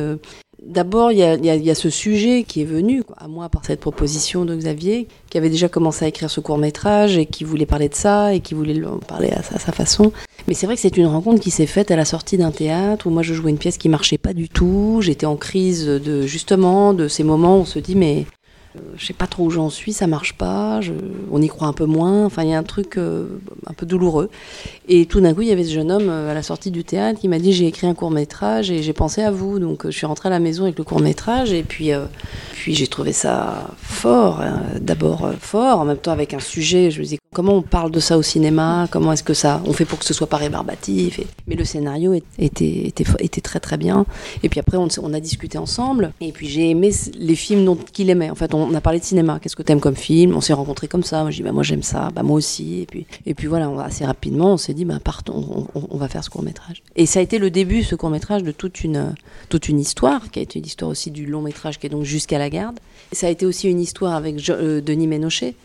D'abord, 0.65 1.11
il 1.11 1.17
y, 1.17 1.21
y 1.21 1.69
a, 1.71 1.75
ce 1.75 1.89
sujet 1.89 2.43
qui 2.43 2.61
est 2.61 2.65
venu 2.65 3.03
à 3.17 3.27
moi 3.27 3.49
par 3.49 3.65
cette 3.65 3.79
proposition 3.79 4.45
de 4.45 4.55
Xavier, 4.55 5.07
qui 5.29 5.37
avait 5.37 5.49
déjà 5.49 5.69
commencé 5.69 6.05
à 6.05 6.07
écrire 6.09 6.29
ce 6.29 6.41
court 6.41 6.57
métrage 6.57 7.17
et 7.17 7.25
qui 7.25 7.43
voulait 7.43 7.65
parler 7.65 7.87
de 7.87 7.95
ça 7.95 8.33
et 8.33 8.41
qui 8.41 8.53
voulait 8.53 8.83
en 8.85 8.97
parler 8.97 9.29
à 9.31 9.41
sa 9.41 9.71
façon. 9.71 10.11
Mais 10.47 10.53
c'est 10.53 10.65
vrai 10.65 10.75
que 10.75 10.81
c'est 10.81 10.97
une 10.97 11.05
rencontre 11.05 11.41
qui 11.41 11.51
s'est 11.51 11.65
faite 11.65 11.91
à 11.91 11.95
la 11.95 12.05
sortie 12.05 12.37
d'un 12.37 12.51
théâtre 12.51 13.07
où 13.07 13.09
moi 13.09 13.23
je 13.23 13.33
jouais 13.33 13.51
une 13.51 13.57
pièce 13.57 13.77
qui 13.77 13.87
marchait 13.87 14.17
pas 14.17 14.33
du 14.33 14.49
tout. 14.49 14.99
J'étais 15.01 15.25
en 15.25 15.37
crise 15.37 15.85
de 15.85 16.23
justement 16.23 16.93
de 16.93 17.07
ces 17.07 17.23
moments 17.23 17.57
où 17.57 17.61
on 17.61 17.65
se 17.65 17.79
dit 17.79 17.95
mais 17.95 18.25
je 18.95 19.05
sais 19.05 19.13
pas 19.13 19.27
trop 19.27 19.45
où 19.45 19.49
j'en 19.49 19.69
suis, 19.69 19.93
ça 19.93 20.07
marche 20.07 20.33
pas, 20.33 20.79
on 21.31 21.41
y 21.41 21.47
croit 21.47 21.67
un 21.67 21.73
peu 21.73 21.85
moins, 21.85 22.25
enfin 22.25 22.43
il 22.43 22.49
y 22.49 22.53
a 22.53 22.57
un 22.57 22.63
truc 22.63 22.97
euh, 22.97 23.39
un 23.65 23.73
peu 23.73 23.85
douloureux. 23.85 24.29
Et 24.87 25.05
tout 25.05 25.21
d'un 25.21 25.33
coup, 25.33 25.41
il 25.41 25.47
y 25.47 25.51
avait 25.51 25.63
ce 25.63 25.73
jeune 25.73 25.91
homme 25.91 26.09
euh, 26.09 26.31
à 26.31 26.33
la 26.33 26.43
sortie 26.43 26.71
du 26.71 26.83
théâtre 26.83 27.19
qui 27.19 27.27
m'a 27.27 27.39
dit 27.39 27.53
j'ai 27.53 27.67
écrit 27.67 27.87
un 27.87 27.93
court 27.93 28.11
métrage 28.11 28.71
et 28.71 28.83
j'ai 28.83 28.93
pensé 28.93 29.21
à 29.21 29.31
vous, 29.31 29.59
donc 29.59 29.85
je 29.85 29.91
suis 29.91 30.05
rentrée 30.05 30.29
à 30.29 30.31
la 30.31 30.39
maison 30.39 30.63
avec 30.63 30.77
le 30.77 30.83
court 30.83 30.99
métrage 30.99 31.53
et 31.53 31.63
puis 31.63 31.91
puis 32.53 32.75
j'ai 32.75 32.87
trouvé 32.87 33.13
ça 33.13 33.67
fort, 33.77 34.41
hein. 34.41 34.61
d'abord 34.79 35.31
fort, 35.39 35.79
en 35.79 35.85
même 35.85 35.97
temps 35.97 36.11
avec 36.11 36.33
un 36.33 36.39
sujet, 36.39 36.91
je 36.91 36.99
me 36.99 37.05
dis 37.05 37.18
comment 37.33 37.53
on 37.53 37.61
parle 37.61 37.91
de 37.91 37.99
ça 37.99 38.17
au 38.17 38.23
cinéma, 38.23 38.87
comment 38.91 39.13
est-ce 39.13 39.23
que 39.23 39.35
ça, 39.35 39.61
on 39.65 39.73
fait 39.73 39.85
pour 39.85 39.99
que 39.99 40.05
ce 40.05 40.13
soit 40.13 40.27
pas 40.27 40.37
rébarbatif. 40.37 41.19
Mais 41.47 41.55
le 41.55 41.63
scénario 41.63 42.13
était, 42.39 42.91
très 43.43 43.59
très 43.59 43.77
bien. 43.77 44.05
Et 44.41 44.49
puis 44.49 44.59
après, 44.59 44.77
on, 44.77 45.13
a 45.13 45.19
discuté 45.19 45.57
ensemble. 45.57 46.11
Et 46.21 46.31
puis 46.31 46.47
j'ai 46.47 46.69
aimé 46.69 46.91
les 47.17 47.35
films 47.35 47.77
qu'il 47.93 48.09
aimait. 48.09 48.29
En 48.29 48.35
fait, 48.35 48.53
on 48.53 48.73
a 48.73 48.81
parlé 48.81 48.99
de 48.99 49.03
cinéma. 49.05 49.39
Qu'est-ce 49.41 49.55
que 49.55 49.63
tu 49.63 49.71
aimes 49.71 49.79
comme 49.79 49.95
film? 49.95 50.35
On 50.35 50.41
s'est 50.41 50.53
rencontrés 50.53 50.87
comme 50.87 51.03
ça. 51.03 51.21
Moi, 51.21 51.31
j'ai 51.31 51.37
dit, 51.37 51.43
bah, 51.43 51.51
moi 51.51 51.63
j'aime 51.63 51.83
ça, 51.83 52.09
bah, 52.13 52.23
moi 52.23 52.37
aussi. 52.37 52.87
Et 53.25 53.33
puis, 53.33 53.47
voilà, 53.47 53.69
assez 53.83 54.05
rapidement, 54.05 54.53
on 54.53 54.57
s'est 54.57 54.73
dit, 54.73 54.85
bah, 54.85 54.99
partons, 55.03 55.67
on, 55.75 55.97
va 55.97 56.07
faire 56.07 56.23
ce 56.23 56.29
court 56.29 56.43
métrage. 56.43 56.81
Et 56.95 57.05
ça 57.05 57.19
a 57.19 57.21
été 57.21 57.37
le 57.37 57.51
début, 57.51 57.83
ce 57.83 57.95
court 57.95 58.09
métrage, 58.09 58.43
de 58.43 58.51
toute 58.51 58.83
une, 58.83 59.13
toute 59.49 59.69
une 59.69 59.79
histoire, 59.79 60.31
qui 60.31 60.39
a 60.39 60.41
été 60.41 60.59
une 60.59 60.65
histoire 60.65 60.89
aussi 60.89 61.11
du 61.11 61.25
long 61.25 61.41
métrage, 61.41 61.77
qui 61.77 61.87
est 61.87 61.89
donc 61.89 62.03
jusqu'à 62.03 62.39
la 62.39 62.49
garde. 62.49 62.79
Et 63.11 63.15
ça 63.15 63.27
a 63.27 63.29
été 63.29 63.45
aussi 63.45 63.69
une 63.69 63.79
histoire 63.79 64.15
avec 64.15 64.49
euh, 64.49 64.81
Denis 64.81 65.07
Ménochet 65.07 65.55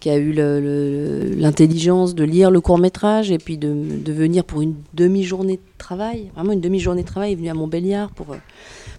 qui 0.00 0.10
a 0.10 0.16
eu 0.16 0.32
l'intelligence 0.32 2.14
de 2.14 2.24
lire 2.24 2.50
le 2.50 2.60
court 2.60 2.78
métrage 2.78 3.30
et 3.30 3.38
puis 3.38 3.56
de, 3.58 4.12
venir 4.12 4.44
pour 4.44 4.60
une 4.62 4.74
demi-journée 4.94 5.56
de 5.56 5.78
travail, 5.78 6.30
vraiment 6.34 6.52
une 6.52 6.60
demi-journée 6.60 7.02
de 7.02 7.06
travail, 7.06 7.30
il 7.30 7.32
est 7.32 7.36
venu 7.36 7.48
à 7.48 7.54
Montbéliard 7.54 8.10
pour, 8.10 8.32
euh, 8.32 8.36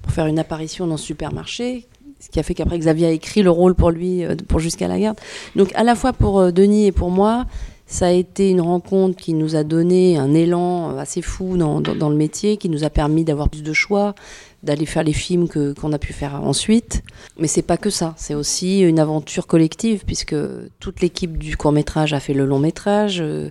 pour 0.02 0.12
faire 0.12 0.28
une 0.28 0.40
apparition 0.40 0.88
dans 0.88 0.98
ce 0.98 1.06
supermarché, 1.06 1.86
ce 2.20 2.30
qui 2.30 2.40
a 2.40 2.44
fait 2.44 2.54
qu'après 2.54 2.80
Xavier 2.80 3.08
a 3.08 3.12
écrit 3.12 3.44
le 3.44 3.52
rôle 3.52 3.76
pour 3.76 3.92
lui, 3.92 4.24
euh, 4.24 4.36
pour 4.48 4.60
Jusqu'à 4.60 4.88
la 4.88 5.00
garde. 5.00 5.18
Donc 5.56 5.72
à 5.76 5.84
la 5.84 5.96
fois 5.96 6.14
pour 6.14 6.40
euh, 6.40 6.52
Denis 6.52 6.88
et 6.88 6.92
pour 6.92 7.12
moi, 7.12 7.46
ça 7.88 8.08
a 8.08 8.12
été 8.12 8.50
une 8.50 8.60
rencontre 8.60 9.16
qui 9.16 9.34
nous 9.34 9.56
a 9.56 9.64
donné 9.64 10.18
un 10.18 10.34
élan 10.34 10.98
assez 10.98 11.22
fou 11.22 11.56
dans, 11.56 11.80
dans, 11.80 11.96
dans 11.96 12.10
le 12.10 12.18
métier, 12.18 12.58
qui 12.58 12.68
nous 12.68 12.84
a 12.84 12.90
permis 12.90 13.24
d'avoir 13.24 13.48
plus 13.50 13.64
de 13.64 13.72
choix, 13.72 14.14
d'aller 14.62 14.86
faire 14.86 15.04
les 15.04 15.14
films 15.14 15.48
que 15.48 15.72
qu'on 15.72 15.94
a 15.94 15.98
pu 15.98 16.12
faire 16.12 16.36
ensuite. 16.44 17.02
Mais 17.40 17.48
c'est 17.48 17.62
pas 17.62 17.78
que 17.78 17.90
ça, 17.90 18.14
c'est 18.18 18.36
aussi 18.36 18.82
une 18.82 19.00
aventure 19.00 19.48
collective 19.48 20.04
puisque 20.06 20.36
toute 20.80 21.02
l'équipe 21.02 21.38
du 21.38 21.56
court 21.56 21.72
métrage 21.72 22.14
a 22.14 22.20
fait 22.20 22.34
le 22.34 22.46
long 22.46 22.60
métrage. 22.60 23.22
Euh, 23.22 23.50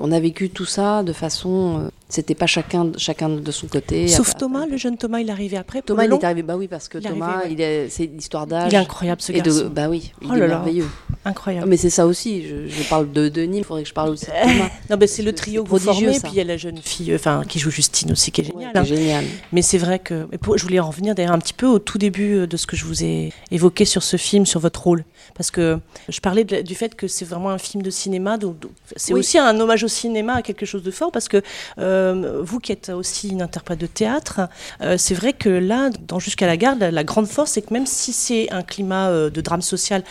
on 0.00 0.10
a 0.10 0.20
vécu 0.20 0.48
tout 0.48 0.64
ça 0.64 1.02
de 1.02 1.12
façon 1.12 1.80
euh, 1.80 1.88
c'était 2.08 2.36
pas 2.36 2.46
chacun, 2.46 2.92
chacun 2.96 3.28
de 3.28 3.50
son 3.50 3.66
côté. 3.66 4.06
Sauf 4.06 4.36
Thomas, 4.36 4.66
le 4.66 4.76
jeune 4.76 4.96
Thomas, 4.96 5.18
il 5.18 5.28
est 5.28 5.32
arrivé 5.32 5.56
après. 5.56 5.82
Thomas, 5.82 6.04
il 6.04 6.12
est 6.12 6.24
arrivé, 6.24 6.42
bah 6.42 6.56
oui, 6.56 6.68
parce 6.68 6.88
que 6.88 6.98
Thomas, 6.98 7.42
il 7.50 7.60
est, 7.60 7.88
c'est 7.88 8.06
l'histoire 8.06 8.46
d'âge. 8.46 8.72
Il 8.72 8.76
est 8.76 8.78
incroyable 8.78 9.20
ce 9.20 9.32
garçon. 9.32 9.64
De, 9.64 9.68
bah 9.68 9.88
oui, 9.88 10.12
il 10.22 10.28
oh 10.30 10.34
est 10.34 10.46
merveilleux. 10.46 10.86
Incroyable. 11.26 11.68
Mais 11.68 11.76
c'est 11.76 11.90
ça 11.90 12.06
aussi. 12.06 12.44
Je, 12.44 12.88
parle 12.88 13.10
de 13.12 13.28
Denis, 13.28 13.58
il 13.58 13.64
faudrait 13.64 13.82
que 13.82 13.88
je 13.88 13.94
parle 13.94 14.10
aussi 14.10 14.26
de 14.26 14.30
Thomas. 14.30 14.70
non, 14.90 14.96
mais 14.98 15.06
c'est 15.06 15.22
le 15.22 15.32
trio 15.32 15.64
que 15.64 15.68
vous 15.68 15.78
formez, 15.78 16.18
puis 16.20 16.32
il 16.32 16.38
y 16.38 16.40
a 16.40 16.44
la 16.44 16.56
jeune 16.56 16.78
fille, 16.78 17.14
enfin, 17.14 17.42
qui 17.48 17.58
joue 17.58 17.70
Justine 17.70 18.12
aussi, 18.12 18.30
qui 18.30 18.42
est 18.42 18.44
géniale. 18.44 18.72
Ouais, 18.72 18.78
hein. 18.78 18.84
génial. 18.84 19.24
Mais 19.52 19.62
c'est 19.62 19.78
vrai 19.78 19.98
que, 19.98 20.26
je 20.56 20.62
voulais 20.62 20.80
en 20.80 20.88
revenir 20.88 21.14
d'ailleurs 21.14 21.32
un 21.32 21.38
petit 21.38 21.54
peu 21.54 21.66
au 21.66 21.78
tout 21.78 21.98
début 21.98 22.46
de 22.46 22.56
ce 22.56 22.66
que 22.66 22.76
je 22.76 22.84
vous 22.84 23.02
ai 23.02 23.32
évoqué 23.50 23.84
sur 23.84 24.02
ce 24.02 24.16
film, 24.16 24.46
sur 24.46 24.60
votre 24.60 24.82
rôle, 24.82 25.04
parce 25.34 25.50
que 25.50 25.78
je 26.08 26.20
parlais 26.20 26.44
du 26.44 26.74
fait 26.74 26.94
que 26.94 27.08
c'est 27.08 27.24
vraiment 27.24 27.50
un 27.50 27.58
film 27.58 27.82
de 27.82 27.90
cinéma, 27.90 28.36
donc 28.36 28.56
c'est 28.96 29.14
aussi 29.14 29.38
un 29.38 29.58
hommage 29.58 29.84
au 29.84 29.88
cinéma, 29.88 30.34
à 30.34 30.42
quelque 30.42 30.66
chose 30.66 30.82
de 30.82 30.90
fort, 30.90 31.12
parce 31.12 31.28
que 31.28 31.42
euh, 31.78 32.42
vous 32.42 32.60
qui 32.60 32.72
êtes 32.72 32.90
aussi 32.90 33.28
une 33.30 33.42
interprète 33.42 33.80
de 33.80 33.86
théâtre, 33.86 34.40
euh, 34.80 34.96
c'est 34.98 35.14
vrai 35.14 35.32
que 35.32 35.48
là, 35.48 35.90
dans 36.06 36.20
Jusqu'à 36.26 36.48
la 36.48 36.56
garde, 36.56 36.82
la, 36.82 37.04
grande 37.04 37.28
force, 37.28 37.52
c'est 37.52 37.62
que 37.62 37.72
même 37.72 37.86
si 37.86 38.12
c'est 38.12 38.50
un 38.50 38.62
climat 38.62 39.10
euh, 39.10 39.30
de 39.30 39.40
drame 39.40 39.62
social 39.62 40.02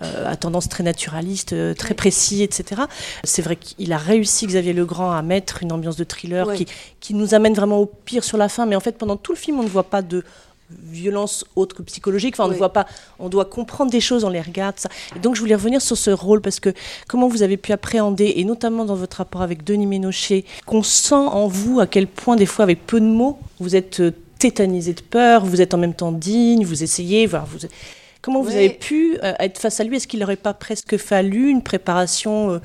à 0.00 0.36
tendance 0.36 0.68
très 0.68 0.84
naturaliste, 0.84 1.54
très 1.76 1.94
précis, 1.94 2.42
etc. 2.42 2.82
C'est 3.24 3.42
vrai 3.42 3.56
qu'il 3.56 3.92
a 3.92 3.98
réussi, 3.98 4.46
Xavier 4.46 4.72
Legrand, 4.72 5.10
à 5.10 5.22
mettre 5.22 5.62
une 5.62 5.72
ambiance 5.72 5.96
de 5.96 6.04
thriller 6.04 6.52
qui, 6.54 6.66
qui 7.00 7.14
nous 7.14 7.34
amène 7.34 7.54
vraiment 7.54 7.78
au 7.78 7.86
pire 7.86 8.24
sur 8.24 8.38
la 8.38 8.48
fin, 8.48 8.66
mais 8.66 8.76
en 8.76 8.80
fait, 8.80 8.98
pendant 8.98 9.16
tout 9.16 9.32
le 9.32 9.38
film, 9.38 9.58
on 9.60 9.62
ne 9.64 9.68
voit 9.68 9.90
pas 9.90 10.02
de 10.02 10.24
violence 10.70 11.44
autre 11.56 11.76
que 11.76 11.82
psychologique. 11.82 12.34
Enfin, 12.34 12.44
on 12.48 12.52
ne 12.52 12.58
voit 12.58 12.72
pas, 12.72 12.86
on 13.18 13.28
doit 13.28 13.44
comprendre 13.44 13.90
des 13.90 14.00
choses, 14.00 14.24
on 14.24 14.28
les 14.28 14.40
regarde. 14.40 14.78
Ça. 14.78 14.88
Et 15.16 15.18
donc, 15.18 15.34
je 15.34 15.40
voulais 15.40 15.54
revenir 15.54 15.80
sur 15.80 15.96
ce 15.96 16.10
rôle 16.10 16.40
parce 16.40 16.60
que 16.60 16.72
comment 17.06 17.28
vous 17.28 17.42
avez 17.42 17.56
pu 17.56 17.72
appréhender, 17.72 18.34
et 18.36 18.44
notamment 18.44 18.84
dans 18.84 18.94
votre 18.94 19.18
rapport 19.18 19.42
avec 19.42 19.64
Denis 19.64 19.86
Ménochet, 19.86 20.44
qu'on 20.66 20.82
sent 20.82 21.14
en 21.14 21.46
vous 21.46 21.80
à 21.80 21.86
quel 21.86 22.06
point, 22.06 22.36
des 22.36 22.46
fois, 22.46 22.64
avec 22.64 22.86
peu 22.86 23.00
de 23.00 23.06
mots, 23.06 23.38
vous 23.60 23.76
êtes 23.76 24.00
euh, 24.00 24.12
tétanisé 24.38 24.92
de 24.92 25.00
peur, 25.00 25.44
vous 25.44 25.60
êtes 25.60 25.74
en 25.74 25.78
même 25.78 25.94
temps 25.94 26.12
digne, 26.12 26.64
vous 26.64 26.82
essayez, 26.82 27.26
voir 27.26 27.46
vous. 27.46 27.58
Comment 28.22 28.42
vous 28.42 28.50
avez 28.50 28.70
pu 28.70 29.18
euh, 29.22 29.32
être 29.38 29.58
face 29.58 29.80
à 29.80 29.84
lui? 29.84 29.96
Est-ce 29.96 30.08
qu'il 30.08 30.20
n'aurait 30.20 30.36
pas 30.36 30.54
presque 30.54 30.96
fallu 30.96 31.48
une 31.48 31.62
préparation 31.62 32.50
euh, 32.50 32.58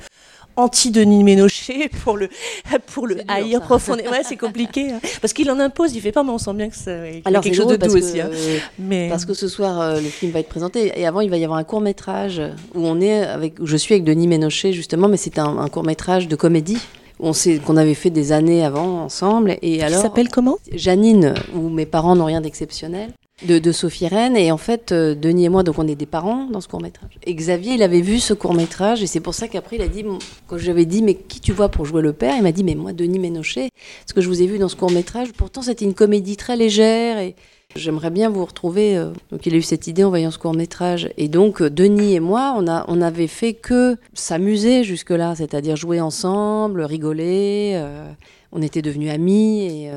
anti-Denis 0.56 1.22
Ménochet 1.22 1.88
pour 2.04 2.16
le, 2.16 2.28
pour 2.92 3.06
le 3.06 3.18
haïr 3.28 3.60
profondément? 3.60 4.10
Ouais, 4.10 4.22
c'est 4.24 4.36
compliqué. 4.36 4.90
Hein. 4.92 5.00
Parce 5.20 5.32
qu'il 5.32 5.50
en 5.50 5.60
impose, 5.60 5.94
il 5.94 6.00
fait 6.00 6.12
pas, 6.12 6.24
mais 6.24 6.30
on 6.30 6.38
sent 6.38 6.54
bien 6.54 6.68
que 6.68 6.76
c'est 6.76 7.22
quelque 7.24 7.54
chose 7.54 7.68
de 7.68 7.76
doux 7.76 7.96
aussi. 7.96 8.20
Hein. 8.20 8.30
Mais... 8.78 9.08
Parce 9.08 9.24
que 9.24 9.34
ce 9.34 9.48
soir, 9.48 9.80
euh, 9.80 10.00
le 10.00 10.08
film 10.08 10.32
va 10.32 10.40
être 10.40 10.48
présenté. 10.48 10.92
Et 10.96 11.06
avant, 11.06 11.20
il 11.20 11.30
va 11.30 11.36
y 11.36 11.44
avoir 11.44 11.58
un 11.58 11.64
court-métrage 11.64 12.42
où 12.74 12.86
on 12.86 13.00
est 13.00 13.22
avec, 13.22 13.60
où 13.60 13.66
je 13.66 13.76
suis 13.76 13.94
avec 13.94 14.04
Denis 14.04 14.26
Ménochet, 14.26 14.72
justement, 14.72 15.08
mais 15.08 15.16
c'est 15.16 15.38
un, 15.38 15.68
court-métrage 15.68 16.26
de 16.26 16.36
comédie. 16.36 16.78
On 17.20 17.32
sait 17.32 17.58
qu'on 17.58 17.76
avait 17.76 17.94
fait 17.94 18.10
des 18.10 18.32
années 18.32 18.64
avant 18.64 19.04
ensemble. 19.04 19.56
Et 19.62 19.82
alors, 19.82 20.02
s'appelle 20.02 20.28
comment? 20.28 20.58
Janine, 20.72 21.34
où 21.54 21.68
mes 21.68 21.86
parents 21.86 22.16
n'ont 22.16 22.24
rien 22.24 22.40
d'exceptionnel 22.40 23.10
de, 23.42 23.72
Sophie 23.72 24.06
Rennes. 24.06 24.36
Et 24.36 24.52
en 24.52 24.56
fait, 24.56 24.92
euh, 24.92 25.14
Denis 25.14 25.46
et 25.46 25.48
moi, 25.48 25.62
donc 25.62 25.78
on 25.78 25.88
est 25.88 25.94
des 25.94 26.06
parents 26.06 26.46
dans 26.46 26.60
ce 26.60 26.68
court-métrage. 26.68 27.18
Et 27.24 27.34
Xavier, 27.34 27.74
il 27.74 27.82
avait 27.82 28.00
vu 28.00 28.20
ce 28.20 28.34
court-métrage, 28.34 29.02
et 29.02 29.06
c'est 29.06 29.20
pour 29.20 29.34
ça 29.34 29.48
qu'après, 29.48 29.76
il 29.76 29.82
a 29.82 29.88
dit, 29.88 30.04
quand 30.46 30.58
j'avais 30.58 30.86
dit, 30.86 31.02
mais 31.02 31.14
qui 31.14 31.40
tu 31.40 31.52
vois 31.52 31.68
pour 31.68 31.84
jouer 31.84 32.02
le 32.02 32.12
père 32.12 32.34
Il 32.36 32.42
m'a 32.42 32.52
dit, 32.52 32.64
mais 32.64 32.74
moi, 32.74 32.92
Denis 32.92 33.18
Ménochet, 33.18 33.70
ce 34.06 34.14
que 34.14 34.20
je 34.20 34.28
vous 34.28 34.42
ai 34.42 34.46
vu 34.46 34.58
dans 34.58 34.68
ce 34.68 34.76
court-métrage, 34.76 35.32
pourtant 35.32 35.62
c'était 35.62 35.84
une 35.84 35.94
comédie 35.94 36.36
très 36.36 36.56
légère, 36.56 37.18
et 37.18 37.34
j'aimerais 37.74 38.10
bien 38.10 38.30
vous 38.30 38.44
retrouver. 38.44 38.96
Euh. 38.96 39.10
Donc 39.30 39.46
il 39.46 39.54
a 39.54 39.56
eu 39.56 39.62
cette 39.62 39.86
idée 39.88 40.04
en 40.04 40.10
voyant 40.10 40.30
ce 40.30 40.38
court-métrage. 40.38 41.10
Et 41.16 41.28
donc, 41.28 41.60
euh, 41.60 41.70
Denis 41.70 42.14
et 42.14 42.20
moi, 42.20 42.54
on, 42.56 42.68
a, 42.68 42.84
on 42.88 43.00
avait 43.02 43.26
fait 43.26 43.54
que 43.54 43.96
s'amuser 44.12 44.84
jusque-là, 44.84 45.34
c'est-à-dire 45.34 45.76
jouer 45.76 46.00
ensemble, 46.00 46.82
rigoler. 46.82 47.82
on 48.52 48.62
était 48.62 48.82
devenus 48.82 49.10
amis 49.10 49.62
et 49.62 49.90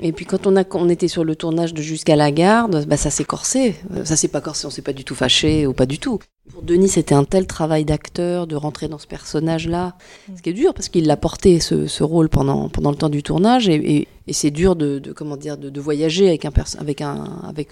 et 0.00 0.12
puis 0.12 0.24
quand 0.24 0.46
on, 0.46 0.56
a, 0.56 0.64
on 0.74 0.88
était 0.88 1.08
sur 1.08 1.24
le 1.24 1.34
tournage 1.34 1.74
de 1.74 1.82
Jusqu'à 1.82 2.16
la 2.16 2.30
garde, 2.30 2.84
bah 2.86 2.96
ça 2.96 3.10
s'est 3.10 3.24
corsé. 3.24 3.74
Ça 4.04 4.14
s'est 4.14 4.28
pas 4.28 4.40
corsé, 4.40 4.66
on 4.66 4.70
s'est 4.70 4.82
pas 4.82 4.92
du 4.92 5.04
tout 5.04 5.14
fâché 5.14 5.66
ou 5.66 5.72
pas 5.72 5.86
du 5.86 5.98
tout. 5.98 6.18
Pour 6.52 6.62
Denis, 6.62 6.88
c'était 6.88 7.14
un 7.14 7.24
tel 7.24 7.46
travail 7.46 7.84
d'acteur 7.84 8.46
de 8.46 8.56
rentrer 8.56 8.88
dans 8.88 8.98
ce 8.98 9.06
personnage-là. 9.06 9.94
Ce 10.36 10.42
qui 10.42 10.50
est 10.50 10.54
dur 10.54 10.74
parce 10.74 10.88
qu'il 10.88 11.06
l'a 11.06 11.16
porté 11.16 11.60
ce, 11.60 12.02
rôle 12.02 12.28
pendant, 12.28 12.68
pendant 12.68 12.90
le 12.90 12.96
temps 12.96 13.08
du 13.08 13.22
tournage 13.22 13.68
et 13.68 14.06
et 14.28 14.34
c'est 14.34 14.50
dur 14.50 14.76
de, 14.76 15.00
comment 15.16 15.36
dire 15.36 15.56
de, 15.56 15.80
voyager 15.80 16.28
avec 16.28 16.44
un 16.44 16.52
avec 16.78 17.00
un 17.00 17.40
avec 17.48 17.70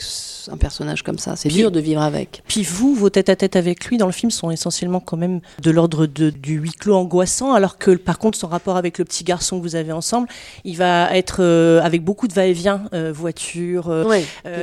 un 0.50 0.56
personnage 0.56 1.02
comme 1.02 1.18
ça. 1.18 1.36
C'est 1.36 1.50
dur 1.50 1.70
de 1.70 1.80
vivre 1.80 2.00
avec. 2.00 2.42
Puis 2.48 2.62
vous, 2.62 2.94
vos 2.94 3.10
tête-à-tête 3.10 3.56
avec 3.56 3.84
lui 3.86 3.98
dans 3.98 4.06
le 4.06 4.12
film 4.12 4.30
sont 4.30 4.50
essentiellement 4.50 5.00
quand 5.00 5.18
même 5.18 5.40
de 5.60 5.70
l'ordre 5.70 6.06
du 6.06 6.54
huis 6.54 6.72
clos 6.72 6.94
angoissant, 6.94 7.52
alors 7.52 7.76
que 7.76 7.90
par 7.90 8.18
contre 8.18 8.38
son 8.38 8.48
rapport 8.48 8.76
avec 8.76 8.98
le 8.98 9.04
petit 9.04 9.22
garçon 9.22 9.58
que 9.58 9.62
vous 9.62 9.76
avez 9.76 9.92
ensemble, 9.92 10.28
il 10.64 10.76
va 10.76 11.14
être 11.14 11.38
euh, 11.40 11.82
avec 11.82 12.02
beaucoup 12.02 12.26
de 12.26 12.32
va-et-vient, 12.32 12.84
euh, 12.94 13.12
voiture. 13.12 13.88
Euh, 13.90 14.04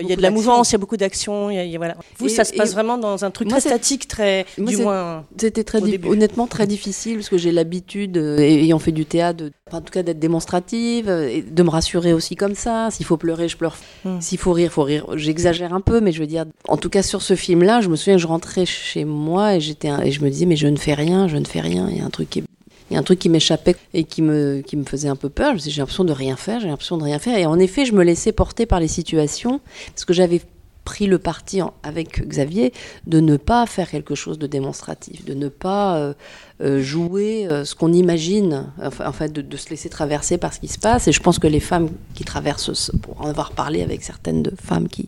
il 0.01 0.07
y 0.07 0.13
a 0.13 0.15
de 0.15 0.21
la 0.21 0.31
mouvance, 0.31 0.71
il 0.71 0.73
y 0.73 0.75
a 0.75 0.79
beaucoup 0.79 0.97
d'action. 0.97 1.50
Voilà. 1.77 1.95
Vous, 2.17 2.29
ça 2.29 2.43
se 2.43 2.53
passe 2.53 2.73
vraiment 2.73 2.97
dans 2.97 3.23
un 3.23 3.29
truc 3.29 3.50
très 3.50 3.59
statique, 3.59 4.07
très 4.07 4.45
du 4.57 4.77
moins. 4.77 5.25
C'était 5.38 5.63
très 5.63 5.79
honnêtement 6.07 6.47
très 6.47 6.65
difficile 6.65 7.17
parce 7.17 7.29
que 7.29 7.38
j'ai 7.38 7.51
l'habitude, 7.51 8.17
ayant 8.17 8.79
fait 8.79 8.91
du 8.91 9.05
théâtre, 9.05 9.43
en 9.74 9.82
tout 9.82 9.92
cas 9.92 10.03
d'être 10.03 10.20
démonstrative, 10.20 11.10
et 11.10 11.42
de 11.42 11.63
me 11.63 11.70
rassurer 11.70 12.13
aussi 12.13 12.36
comme 12.36 12.56
ça. 12.56 12.89
S'il 12.92 13.06
faut 13.06 13.18
pleurer, 13.18 13.48
je 13.48 13.58
pleure. 13.58 13.77
Hmm. 14.06 14.20
S'il 14.22 14.38
faut 14.38 14.53
rire, 14.53 14.72
faut 14.72 14.84
rire. 14.84 15.06
J'exagère 15.15 15.74
un 15.74 15.82
peu, 15.82 16.01
mais 16.01 16.12
je 16.12 16.20
veux 16.20 16.27
dire, 16.27 16.46
en 16.68 16.77
tout 16.77 16.89
cas 16.89 17.03
sur 17.03 17.22
ce 17.22 17.36
film-là, 17.36 17.82
je 17.82 17.89
me 17.89 17.96
souviens 17.96 18.15
que 18.15 18.22
je 18.22 18.27
rentrais 18.27 18.65
chez 18.65 19.06
moi 19.06 19.56
et 19.56 19.62
j'étais 19.62 19.89
et 20.03 20.12
je 20.12 20.22
me 20.24 20.30
disais 20.30 20.46
mais 20.46 20.56
je 20.56 20.68
ne 20.68 20.77
fais 20.77 20.94
rien, 20.94 21.27
je 21.27 21.38
ne 21.38 21.46
fais 21.46 21.62
rien. 21.62 21.88
Il 21.89 21.98
y 21.98 22.01
a 22.01 22.06
un 22.06 22.10
truc 22.10 22.30
qui 22.30 22.44
il 22.89 22.94
y 22.94 22.98
a 22.98 23.00
un 23.00 23.03
truc 23.03 23.18
qui 23.18 23.30
m'échappait 23.30 23.75
et 23.94 24.03
qui 24.03 24.22
me, 24.22 24.62
qui 24.62 24.77
me 24.77 24.84
faisait 24.84 25.08
un 25.08 25.15
peu 25.15 25.30
peur. 25.30 25.56
J'ai 25.58 25.80
l'impression 25.80 26.03
de 26.03 26.12
rien 26.12 26.36
faire, 26.36 26.60
j'ai 26.60 26.68
l'impression 26.68 26.98
de 26.98 27.03
rien 27.03 27.18
faire. 27.18 27.38
Et 27.38 27.46
en 27.46 27.58
effet, 27.58 27.86
je 27.86 27.94
me 27.94 28.03
laissais 28.03 28.32
porter 28.32 28.68
par 28.68 28.80
les 28.80 28.88
situations 28.88 29.62
parce 29.88 30.06
que 30.06 30.13
j'avais 30.13 30.42
pris 30.83 31.07
le 31.07 31.17
parti 31.17 31.61
avec 31.83 32.27
Xavier 32.27 32.73
de 33.07 33.19
ne 33.19 33.37
pas 33.37 33.65
faire 33.65 33.89
quelque 33.89 34.15
chose 34.15 34.37
de 34.37 34.47
démonstratif, 34.47 35.25
de 35.25 35.33
ne 35.33 35.47
pas 35.47 35.97
euh, 35.97 36.13
euh, 36.61 36.81
jouer 36.81 37.47
euh, 37.49 37.65
ce 37.65 37.75
qu'on 37.75 37.93
imagine, 37.93 38.71
enfin, 38.81 39.11
fait 39.11 39.31
de, 39.31 39.57
se 39.57 39.69
laisser 39.69 39.89
traverser 39.89 40.37
par 40.37 40.53
ce 40.53 40.59
qui 40.59 40.67
se 40.67 40.79
passe. 40.79 41.07
Et 41.07 41.11
je 41.11 41.21
pense 41.21 41.39
que 41.39 41.47
les 41.47 41.59
femmes 41.59 41.89
qui 42.15 42.23
traversent, 42.23 42.91
pour 43.01 43.21
en 43.21 43.29
avoir 43.29 43.51
parlé 43.51 43.81
avec 43.81 44.03
certaines 44.03 44.43
de 44.43 44.51
femmes 44.61 44.87
qui, 44.87 45.07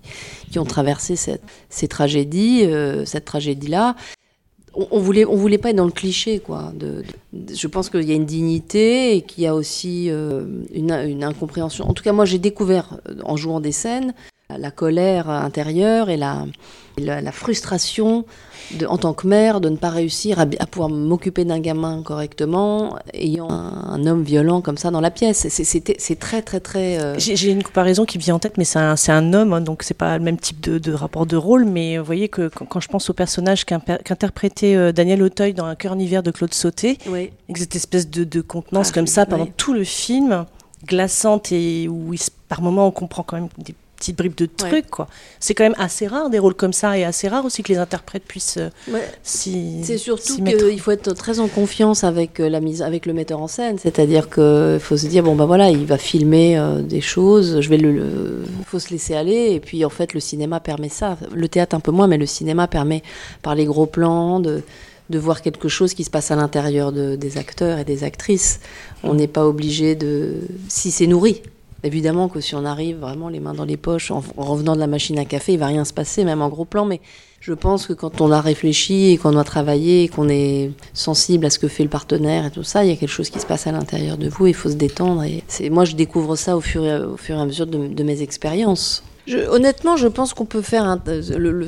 ont 0.57 0.63
traversé 0.63 1.17
cette, 1.17 1.43
ces 1.69 1.89
tragédies, 1.89 2.65
cette 3.05 3.25
tragédie-là, 3.25 3.97
on, 4.73 4.87
on, 4.91 4.99
voulait, 4.99 5.25
on 5.25 5.35
voulait 5.35 5.57
pas 5.57 5.71
être 5.71 5.75
dans 5.75 5.85
le 5.85 5.91
cliché, 5.91 6.39
quoi. 6.39 6.71
Je 7.33 7.67
pense 7.67 7.89
qu'il 7.89 8.03
y 8.03 8.13
a 8.13 8.15
une 8.15 8.25
dignité 8.25 9.17
et 9.17 9.21
qu'il 9.21 9.43
y 9.43 9.47
a 9.47 9.53
aussi 9.53 10.09
une, 10.73 11.23
incompréhension. 11.23 11.89
En 11.89 11.93
tout 11.93 12.03
cas, 12.03 12.13
moi, 12.13 12.23
j'ai 12.23 12.39
découvert 12.39 13.01
en 13.25 13.35
jouant 13.35 13.59
des 13.59 13.73
scènes 13.73 14.13
la 14.49 14.71
colère 14.71 15.29
intérieure 15.29 16.09
et 16.09 16.17
la, 16.17 16.45
la, 16.97 17.31
frustration 17.31 18.25
de, 18.75 18.85
en 18.85 18.97
tant 18.97 19.13
que 19.13 19.27
mère 19.27 19.59
de 19.59 19.69
ne 19.69 19.75
pas 19.75 19.89
réussir 19.89 20.39
à, 20.39 20.45
pouvoir 20.45 20.89
m'occuper 20.89 21.45
d'un 21.45 21.59
gamin 21.59 22.03
correctement, 22.03 22.97
ayant 23.13 23.49
un, 23.49 24.05
homme 24.05 24.23
violent 24.23 24.61
comme 24.61 24.77
ça 24.77 24.91
dans 24.91 25.01
la 25.01 25.11
pièce. 25.11 25.47
C'est 25.49 26.19
très, 26.19 26.41
très, 26.41 26.59
très. 26.59 26.99
Euh, 26.99 27.15
j'ai 27.17 27.51
une 27.51 27.63
comparaison 27.63 28.05
qui 28.05 28.17
vient 28.17 28.35
en 28.35 28.39
tête, 28.39 28.57
mais 28.57 28.65
c'est 28.65 28.79
un, 28.79 28.95
un, 29.07 29.33
homme, 29.33 29.53
hein, 29.53 29.61
donc 29.61 29.81
c'est 29.81 29.95
pas 29.95 30.17
le 30.17 30.23
même 30.23 30.37
type 30.37 30.61
de, 30.61 30.77
de, 30.77 30.93
rapport 30.93 31.25
de 31.25 31.37
rôle. 31.37 31.65
Mais 31.65 31.97
vous 31.97 32.05
voyez 32.05 32.29
que 32.29 32.47
quand, 32.47 32.79
je 32.79 32.87
pense 32.87 33.09
au 33.09 33.13
personnage 33.13 33.65
qu'interprétait 33.65 34.75
euh, 34.75 34.91
Daniel 34.91 35.23
Auteuil 35.23 35.53
dans 35.53 35.65
Un 35.65 35.75
cœur 35.75 35.93
en 35.93 35.99
hiver 35.99 36.21
de 36.21 36.31
Claude 36.31 36.53
Sauté, 36.53 36.99
avec 37.07 37.57
cette 37.57 37.75
espèce 37.75 38.09
de, 38.09 38.23
de 38.23 38.41
contenance 38.41 38.89
ah, 38.91 38.93
comme 38.93 39.07
ça 39.07 39.25
pendant 39.25 39.47
tout 39.47 39.73
le 39.73 39.83
film, 39.83 40.45
glaçante 40.85 41.51
et 41.51 41.87
où 41.87 42.13
par 42.47 42.61
moments 42.61 42.87
on 42.87 42.91
comprend 42.91 43.23
quand 43.23 43.37
même 43.37 43.49
des 43.57 43.73
petites 43.95 44.17
bribes 44.17 44.35
de 44.35 44.45
trucs. 44.45 44.89
quoi. 44.89 45.07
C'est 45.39 45.53
quand 45.53 45.63
même 45.63 45.75
assez 45.77 46.07
rare 46.07 46.29
des 46.29 46.39
rôles 46.39 46.53
comme 46.53 46.73
ça 46.73 46.97
et 46.97 47.03
assez 47.03 47.27
rare 47.27 47.45
aussi 47.45 47.63
que 47.63 47.71
les 47.71 47.79
interprètes 47.79 48.23
puissent 48.23 48.57
euh, 48.57 48.99
s'y 49.23 49.83
C'est 49.83 49.97
surtout 49.97 50.43
qu'il 50.43 50.79
faut 50.79 50.91
être 50.91 51.13
très 51.13 51.39
en 51.39 51.47
confiance 51.47 52.03
avec, 52.03 52.39
euh, 52.39 52.49
la 52.49 52.59
mise, 52.59 52.81
avec 52.81 53.05
le 53.05 53.13
metteur 53.13 53.39
en 53.39 53.47
scène. 53.47 53.77
C'est-à-dire 53.79 54.29
qu'il 54.29 54.79
faut 54.79 54.97
se 54.97 55.07
dire, 55.07 55.23
bon 55.23 55.35
ben 55.35 55.45
voilà, 55.45 55.69
il 55.69 55.85
va 55.85 55.97
filmer 55.97 56.57
euh, 56.57 56.81
des 56.81 57.01
choses, 57.01 57.61
je 57.61 57.69
vais 57.69 57.77
le, 57.77 58.43
faut 58.65 58.79
se 58.79 58.89
laisser 58.89 59.15
aller. 59.15 59.51
Et 59.51 59.59
puis 59.59 59.85
en 59.85 59.89
fait, 59.89 60.13
le 60.13 60.19
cinéma 60.19 60.59
permet 60.59 60.89
ça. 60.89 61.17
Le 61.33 61.47
théâtre 61.47 61.75
un 61.75 61.79
peu 61.79 61.91
moins, 61.91 62.07
mais 62.07 62.17
le 62.17 62.25
cinéma 62.25 62.67
permet 62.67 63.03
par 63.41 63.55
les 63.55 63.65
gros 63.65 63.85
plans 63.85 64.39
de 64.39 64.61
de 65.09 65.19
voir 65.19 65.41
quelque 65.41 65.67
chose 65.67 65.93
qui 65.93 66.03
se 66.03 66.09
passe 66.09 66.31
à 66.31 66.35
l'intérieur 66.35 66.91
de, 66.91 67.15
des 67.15 67.37
acteurs 67.37 67.77
et 67.77 67.85
des 67.85 68.03
actrices. 68.03 68.59
On 69.03 69.13
n'est 69.13 69.27
pas 69.27 69.45
obligé 69.45 69.95
de... 69.95 70.37
Si 70.67 70.89
c'est 70.89 71.05
nourri, 71.05 71.43
Évidemment 71.85 72.29
que 72.29 72.41
si 72.41 72.55
on 72.55 72.65
arrive 72.65 72.97
vraiment 72.97 73.29
les 73.29 73.39
mains 73.39 73.53
dans 73.53 73.63
les 73.63 73.77
poches 73.77 74.09
en, 74.09 74.23
revenant 74.37 74.73
de 74.73 74.79
la 74.79 74.87
machine 74.87 75.19
à 75.19 75.25
café, 75.25 75.53
il 75.53 75.59
va 75.59 75.67
rien 75.67 75.85
se 75.85 75.93
passer, 75.93 76.23
même 76.23 76.41
en 76.41 76.49
gros 76.49 76.65
plan. 76.65 76.83
Mais 76.83 76.99
je 77.39 77.53
pense 77.53 77.85
que 77.85 77.93
quand 77.93 78.21
on 78.21 78.31
a 78.31 78.41
réfléchi 78.41 79.11
et 79.11 79.17
qu'on 79.17 79.37
a 79.37 79.43
travaillé 79.43 80.03
et 80.03 80.07
qu'on 80.07 80.27
est 80.27 80.71
sensible 80.93 81.45
à 81.45 81.51
ce 81.51 81.59
que 81.59 81.67
fait 81.67 81.83
le 81.83 81.89
partenaire 81.89 82.47
et 82.47 82.49
tout 82.49 82.63
ça, 82.63 82.83
il 82.83 82.89
y 82.89 82.91
a 82.91 82.95
quelque 82.95 83.07
chose 83.07 83.29
qui 83.29 83.39
se 83.39 83.45
passe 83.45 83.67
à 83.67 83.71
l'intérieur 83.71 84.17
de 84.17 84.27
vous. 84.27 84.47
Il 84.47 84.55
faut 84.55 84.69
se 84.69 84.75
détendre. 84.75 85.23
Et 85.23 85.69
moi, 85.69 85.85
je 85.85 85.95
découvre 85.95 86.35
ça 86.35 86.57
au 86.57 86.61
fur 86.61 86.83
et, 86.83 86.87
et 86.87 87.33
à 87.33 87.45
mesure 87.45 87.67
de, 87.67 88.03
mes 88.03 88.21
expériences. 88.23 89.03
honnêtement, 89.49 89.95
je 89.95 90.07
pense 90.07 90.33
qu'on 90.33 90.45
peut 90.45 90.63
faire 90.63 90.97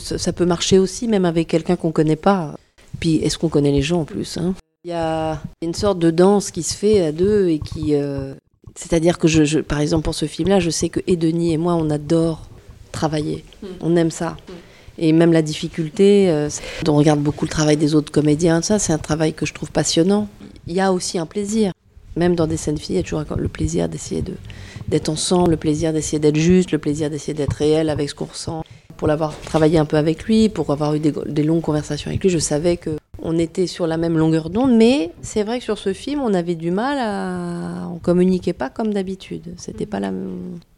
ça 0.01 0.33
peut 0.33 0.45
marcher 0.45 0.79
aussi, 0.79 1.07
même 1.07 1.25
avec 1.25 1.47
quelqu'un 1.47 1.75
qu'on 1.75 1.91
connaît 1.91 2.15
pas. 2.15 2.55
Puis, 2.99 3.17
est-ce 3.17 3.37
qu'on 3.37 3.49
connaît 3.49 3.71
les 3.71 3.83
gens 3.83 4.01
en 4.01 4.05
plus 4.05 4.37
hein? 4.37 4.55
Il 4.83 4.91
y 4.91 4.93
a 4.93 5.41
une 5.61 5.73
sorte 5.73 5.99
de 5.99 6.11
danse 6.11 6.49
qui 6.49 6.63
se 6.63 6.73
fait 6.73 7.05
à 7.05 7.11
deux 7.11 7.49
et 7.49 7.59
qui, 7.59 7.93
euh, 7.93 8.33
c'est-à-dire 8.77 9.17
que, 9.17 9.27
je, 9.27 9.59
par 9.59 9.79
exemple, 9.79 10.03
pour 10.03 10.13
ce 10.13 10.27
film-là, 10.27 10.59
je 10.59 10.69
sais 10.69 10.89
que 10.89 10.99
et 11.07 11.15
Denis 11.15 11.51
et 11.51 11.57
moi, 11.57 11.73
on 11.73 11.89
adore 11.89 12.47
travailler. 12.91 13.43
Hmm. 13.63 13.67
On 13.81 13.95
aime 13.95 14.11
ça. 14.11 14.37
Hmm. 14.47 14.53
Et 14.99 15.13
même 15.13 15.33
la 15.33 15.41
difficulté, 15.41 16.29
euh, 16.29 16.49
on 16.87 16.95
regarde 16.95 17.19
beaucoup 17.19 17.45
le 17.45 17.49
travail 17.49 17.75
des 17.77 17.95
autres 17.95 18.11
comédiens, 18.11 18.61
ça, 18.61 18.77
c'est 18.77 18.93
un 18.93 18.99
travail 18.99 19.33
que 19.33 19.45
je 19.47 19.53
trouve 19.53 19.71
passionnant. 19.71 20.27
Il 20.67 20.75
y 20.75 20.79
a 20.79 20.93
aussi 20.93 21.17
un 21.17 21.25
plaisir. 21.25 21.71
Même 22.15 22.35
dans 22.35 22.47
des 22.47 22.57
scènes 22.57 22.77
filles, 22.77 22.95
il 22.95 22.97
y 22.97 23.01
a 23.01 23.03
toujours 23.03 23.23
le 23.35 23.47
plaisir 23.47 23.89
d'essayer 23.89 24.21
de, 24.21 24.33
d'être 24.87 25.09
ensemble, 25.09 25.51
le 25.51 25.57
plaisir 25.57 25.93
d'essayer 25.93 26.19
d'être 26.19 26.35
juste, 26.37 26.71
le 26.71 26.79
plaisir 26.79 27.09
d'essayer 27.09 27.33
d'être 27.33 27.53
réel 27.53 27.89
avec 27.89 28.09
ce 28.09 28.15
qu'on 28.15 28.25
ressent. 28.25 28.63
Pour 28.95 29.07
l'avoir 29.07 29.39
travaillé 29.41 29.77
un 29.77 29.85
peu 29.85 29.97
avec 29.97 30.23
lui, 30.23 30.49
pour 30.49 30.71
avoir 30.71 30.95
eu 30.95 30.99
des, 30.99 31.13
des 31.27 31.43
longues 31.43 31.61
conversations 31.61 32.09
avec 32.09 32.23
lui, 32.23 32.29
je 32.29 32.39
savais 32.39 32.77
que 32.77 32.97
on 33.27 33.37
était 33.37 33.67
sur 33.67 33.87
la 33.87 33.97
même 33.97 34.17
longueur 34.17 34.49
d'onde, 34.49 34.75
mais 34.75 35.11
c'est 35.21 35.43
vrai 35.43 35.59
que 35.59 35.65
sur 35.65 35.77
ce 35.77 35.91
film, 35.91 36.21
on 36.21 36.33
avait 36.33 36.55
du 36.55 36.71
mal 36.71 36.97
à. 36.97 37.89
On 37.93 37.99
communiquait 37.99 38.53
pas 38.53 38.69
comme 38.69 38.93
d'habitude. 38.93 39.53
C'était 39.57 39.85
pas 39.85 39.99
la 39.99 40.11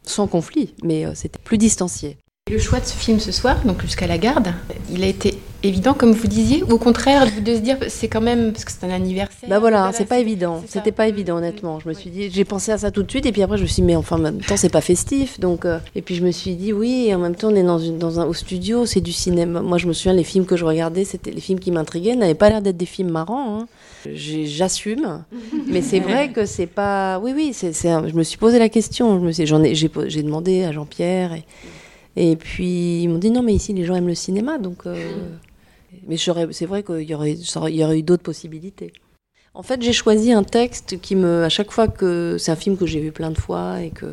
sans 0.02 0.26
conflit, 0.26 0.74
mais 0.82 1.06
euh, 1.06 1.12
c'était 1.14 1.38
plus 1.38 1.58
distancié. 1.58 2.16
Le 2.50 2.58
choix 2.58 2.80
de 2.80 2.84
ce 2.84 2.94
film 2.94 3.20
ce 3.20 3.30
soir, 3.30 3.64
donc 3.64 3.82
jusqu'à 3.82 4.08
la 4.08 4.18
garde, 4.18 4.52
il 4.90 5.04
a 5.04 5.06
été 5.06 5.29
évident, 5.62 5.94
comme 5.94 6.12
vous 6.12 6.28
disiez, 6.28 6.62
ou 6.62 6.72
au 6.72 6.78
contraire 6.78 7.26
de 7.42 7.54
se 7.54 7.60
dire 7.60 7.76
c'est 7.88 8.08
quand 8.08 8.20
même 8.20 8.52
parce 8.52 8.64
que 8.64 8.72
c'est 8.72 8.84
un 8.84 8.90
anniversaire. 8.90 9.48
Bah 9.48 9.58
voilà, 9.58 9.90
c'est 9.92 10.04
pas 10.04 10.18
évident. 10.18 10.62
C'était 10.66 10.92
pas 10.92 11.08
évident 11.08 11.36
honnêtement. 11.36 11.80
Je 11.80 11.88
me 11.88 11.94
suis 11.94 12.10
dit, 12.10 12.30
j'ai 12.30 12.44
pensé 12.44 12.72
à 12.72 12.78
ça 12.78 12.90
tout 12.90 13.02
de 13.02 13.10
suite 13.10 13.26
et 13.26 13.32
puis 13.32 13.42
après 13.42 13.56
je 13.56 13.62
me 13.62 13.66
suis 13.66 13.82
dit 13.82 13.86
mais 13.86 13.96
enfin 13.96 14.16
en 14.16 14.20
même 14.20 14.40
temps 14.40 14.56
c'est 14.56 14.70
pas 14.70 14.80
festif 14.80 15.40
donc 15.40 15.64
euh, 15.64 15.78
et 15.94 16.02
puis 16.02 16.14
je 16.14 16.24
me 16.24 16.30
suis 16.30 16.54
dit 16.54 16.72
oui 16.72 17.06
et 17.08 17.14
en 17.14 17.18
même 17.18 17.34
temps 17.34 17.48
on 17.48 17.54
est 17.54 17.62
dans 17.62 17.78
une 17.78 17.98
dans 17.98 18.20
un 18.20 18.24
au 18.24 18.34
studio 18.34 18.86
c'est 18.86 19.00
du 19.00 19.12
cinéma. 19.12 19.60
Moi 19.60 19.78
je 19.78 19.86
me 19.86 19.92
souviens 19.92 20.12
les 20.12 20.24
films 20.24 20.46
que 20.46 20.56
je 20.56 20.64
regardais 20.64 21.04
c'était 21.04 21.30
les 21.30 21.40
films 21.40 21.60
qui 21.60 21.70
m'intriguaient 21.70 22.16
n'avaient 22.16 22.34
pas 22.34 22.48
l'air 22.48 22.62
d'être 22.62 22.76
des 22.76 22.86
films 22.86 23.10
marrants. 23.10 23.60
Hein. 23.60 23.66
J'assume, 24.14 25.24
mais 25.66 25.82
c'est 25.82 26.00
vrai 26.00 26.30
que 26.30 26.46
c'est 26.46 26.66
pas. 26.66 27.18
Oui 27.18 27.32
oui 27.34 27.52
c'est 27.52 27.72
je 27.72 28.14
me 28.14 28.22
suis 28.22 28.38
posé 28.38 28.58
la 28.58 28.68
question. 28.68 29.20
Je 29.20 29.24
me 29.24 29.32
suis 29.32 29.46
j'en 29.46 29.62
ai 29.62 29.74
j'ai 29.74 30.22
demandé 30.22 30.64
à 30.64 30.72
Jean-Pierre 30.72 31.34
et 31.34 31.44
et 32.16 32.36
puis 32.36 33.02
ils 33.02 33.08
m'ont 33.08 33.18
dit 33.18 33.30
non 33.30 33.42
mais 33.42 33.54
ici 33.54 33.72
les 33.72 33.84
gens 33.84 33.94
aiment 33.94 34.08
le 34.08 34.14
cinéma 34.14 34.58
donc. 34.58 34.86
Euh, 34.86 34.94
mais 36.06 36.16
c'est 36.16 36.66
vrai 36.66 36.82
qu'il 36.82 37.02
y 37.02 37.14
aurait, 37.14 37.98
eu 37.98 38.02
d'autres 38.02 38.22
possibilités. 38.22 38.92
En 39.54 39.62
fait, 39.62 39.82
j'ai 39.82 39.92
choisi 39.92 40.32
un 40.32 40.44
texte 40.44 41.00
qui 41.00 41.16
me, 41.16 41.44
à 41.44 41.48
chaque 41.48 41.72
fois 41.72 41.88
que 41.88 42.36
c'est 42.38 42.52
un 42.52 42.56
film 42.56 42.76
que 42.76 42.86
j'ai 42.86 43.00
vu 43.00 43.10
plein 43.12 43.30
de 43.30 43.38
fois 43.38 43.82
et 43.82 43.90
que 43.90 44.12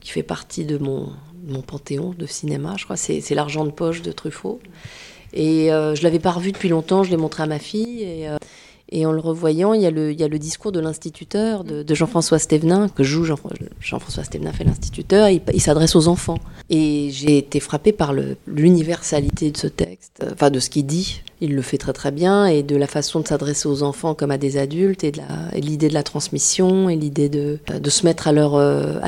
qui 0.00 0.10
fait 0.10 0.22
partie 0.22 0.64
de 0.64 0.76
mon, 0.78 1.12
mon 1.46 1.62
panthéon 1.62 2.14
de 2.16 2.26
cinéma, 2.26 2.74
je 2.78 2.84
crois, 2.84 2.96
c'est, 2.96 3.22
L'argent 3.30 3.64
de 3.64 3.70
poche 3.70 4.02
de 4.02 4.12
Truffaut. 4.12 4.60
Et 5.32 5.72
euh, 5.72 5.94
je 5.94 6.02
l'avais 6.02 6.18
pas 6.18 6.30
revu 6.30 6.52
depuis 6.52 6.68
longtemps, 6.68 7.02
je 7.02 7.10
l'ai 7.10 7.16
montré 7.16 7.42
à 7.42 7.46
ma 7.46 7.58
fille 7.58 8.02
et 8.02 8.28
euh, 8.28 8.36
et 8.94 9.06
en 9.06 9.12
le 9.12 9.18
revoyant, 9.18 9.74
il 9.74 9.82
y 9.82 9.86
a 9.86 9.90
le, 9.90 10.38
discours 10.38 10.70
de 10.70 10.78
l'instituteur, 10.78 11.64
de, 11.64 11.84
Jean-François 11.94 12.38
Stévenin, 12.38 12.88
que 12.88 13.02
joue 13.02 13.24
Jean, 13.24 13.36
Jean-François 13.80 14.22
Stévenin 14.22 14.52
fait 14.52 14.62
l'instituteur, 14.62 15.28
il, 15.28 15.42
il 15.52 15.60
s'adresse 15.60 15.96
aux 15.96 16.06
enfants. 16.06 16.38
Et 16.70 17.08
j'ai 17.10 17.36
été 17.38 17.58
frappée 17.58 17.90
par 17.90 18.14
l'universalité 18.46 19.50
de 19.50 19.56
ce 19.56 19.66
texte, 19.66 20.24
enfin 20.32 20.50
de 20.50 20.60
ce 20.60 20.70
qu'il 20.70 20.86
dit. 20.86 21.22
Il 21.40 21.56
le 21.56 21.62
fait 21.62 21.76
très 21.76 21.92
très 21.92 22.12
bien, 22.12 22.46
et 22.46 22.62
de 22.62 22.76
la 22.76 22.86
façon 22.86 23.18
de 23.18 23.26
s'adresser 23.26 23.66
aux 23.66 23.82
enfants 23.82 24.14
comme 24.14 24.30
à 24.30 24.38
des 24.38 24.58
adultes, 24.58 25.02
et 25.02 25.10
de 25.10 25.20
l'idée 25.54 25.88
de 25.88 25.94
la 25.94 26.04
transmission, 26.04 26.88
et 26.88 26.94
l'idée 26.94 27.28
de, 27.28 27.58
se 27.88 28.06
mettre 28.06 28.28
à 28.28 28.32
leur, 28.32 28.56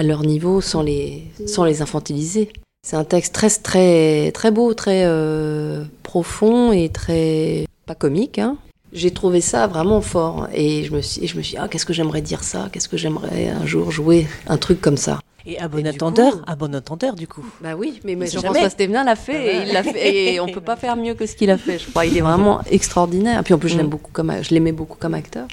leur 0.02 0.22
niveau 0.22 0.60
sans 0.60 0.82
les, 0.82 1.22
sans 1.46 1.64
les 1.64 1.80
infantiliser. 1.80 2.50
C'est 2.82 2.96
un 2.96 3.04
texte 3.04 3.34
très 3.34 3.50
très 3.50 4.30
très 4.32 4.50
beau, 4.52 4.72
très 4.72 5.02
euh, 5.06 5.82
profond 6.02 6.70
et 6.70 6.88
très 6.88 7.66
pas 7.84 7.96
comique, 7.96 8.38
hein, 8.38 8.56
j'ai 8.92 9.10
trouvé 9.10 9.40
ça 9.40 9.66
vraiment 9.66 10.00
fort. 10.00 10.48
Et 10.52 10.84
je 10.84 10.92
me 10.92 11.00
suis, 11.00 11.26
je 11.26 11.36
me 11.36 11.42
suis 11.42 11.52
dit, 11.54 11.58
ah, 11.60 11.68
qu'est-ce 11.68 11.86
que 11.86 11.92
j'aimerais 11.92 12.22
dire 12.22 12.42
ça? 12.42 12.68
Qu'est-ce 12.72 12.88
que 12.88 12.96
j'aimerais 12.96 13.48
un 13.48 13.66
jour 13.66 13.90
jouer 13.90 14.26
Un 14.46 14.56
truc 14.56 14.80
comme 14.80 14.96
ça? 14.96 15.20
Et 15.48 15.60
à 15.60 15.68
bon 15.68 15.86
attendeur, 15.86 16.42
à 16.48 16.56
bon 16.56 16.74
attendeur 16.74 17.14
du 17.14 17.28
coup. 17.28 17.44
Bah 17.62 17.76
oui, 17.78 18.00
mais, 18.04 18.16
Jean-François 18.26 18.68
Stévenin 18.68 19.04
l'a 19.04 19.14
fait, 19.14 19.54
et 19.54 19.62
il 19.62 19.72
l'a 19.72 19.84
fait, 19.84 20.34
et 20.34 20.40
on 20.40 20.48
peut 20.48 20.60
pas 20.60 20.74
faire 20.74 20.96
mieux 20.96 21.14
que 21.14 21.24
ce 21.24 21.36
qu'il 21.36 21.50
a 21.50 21.56
fait. 21.56 21.78
Je 21.78 21.88
crois, 21.88 22.04
il 22.04 22.16
est 22.16 22.20
vraiment 22.22 22.62
extraordinaire. 22.68 23.44
Puis 23.44 23.54
en 23.54 23.58
plus, 23.58 23.68
je 23.68 23.76
l'aime 23.76 23.86
mm. 23.86 23.90
beaucoup 23.90 24.10
comme, 24.12 24.32
je 24.42 24.52
l'aimais 24.52 24.72
beaucoup 24.72 24.96
comme 24.98 25.14
acteur. 25.14 25.46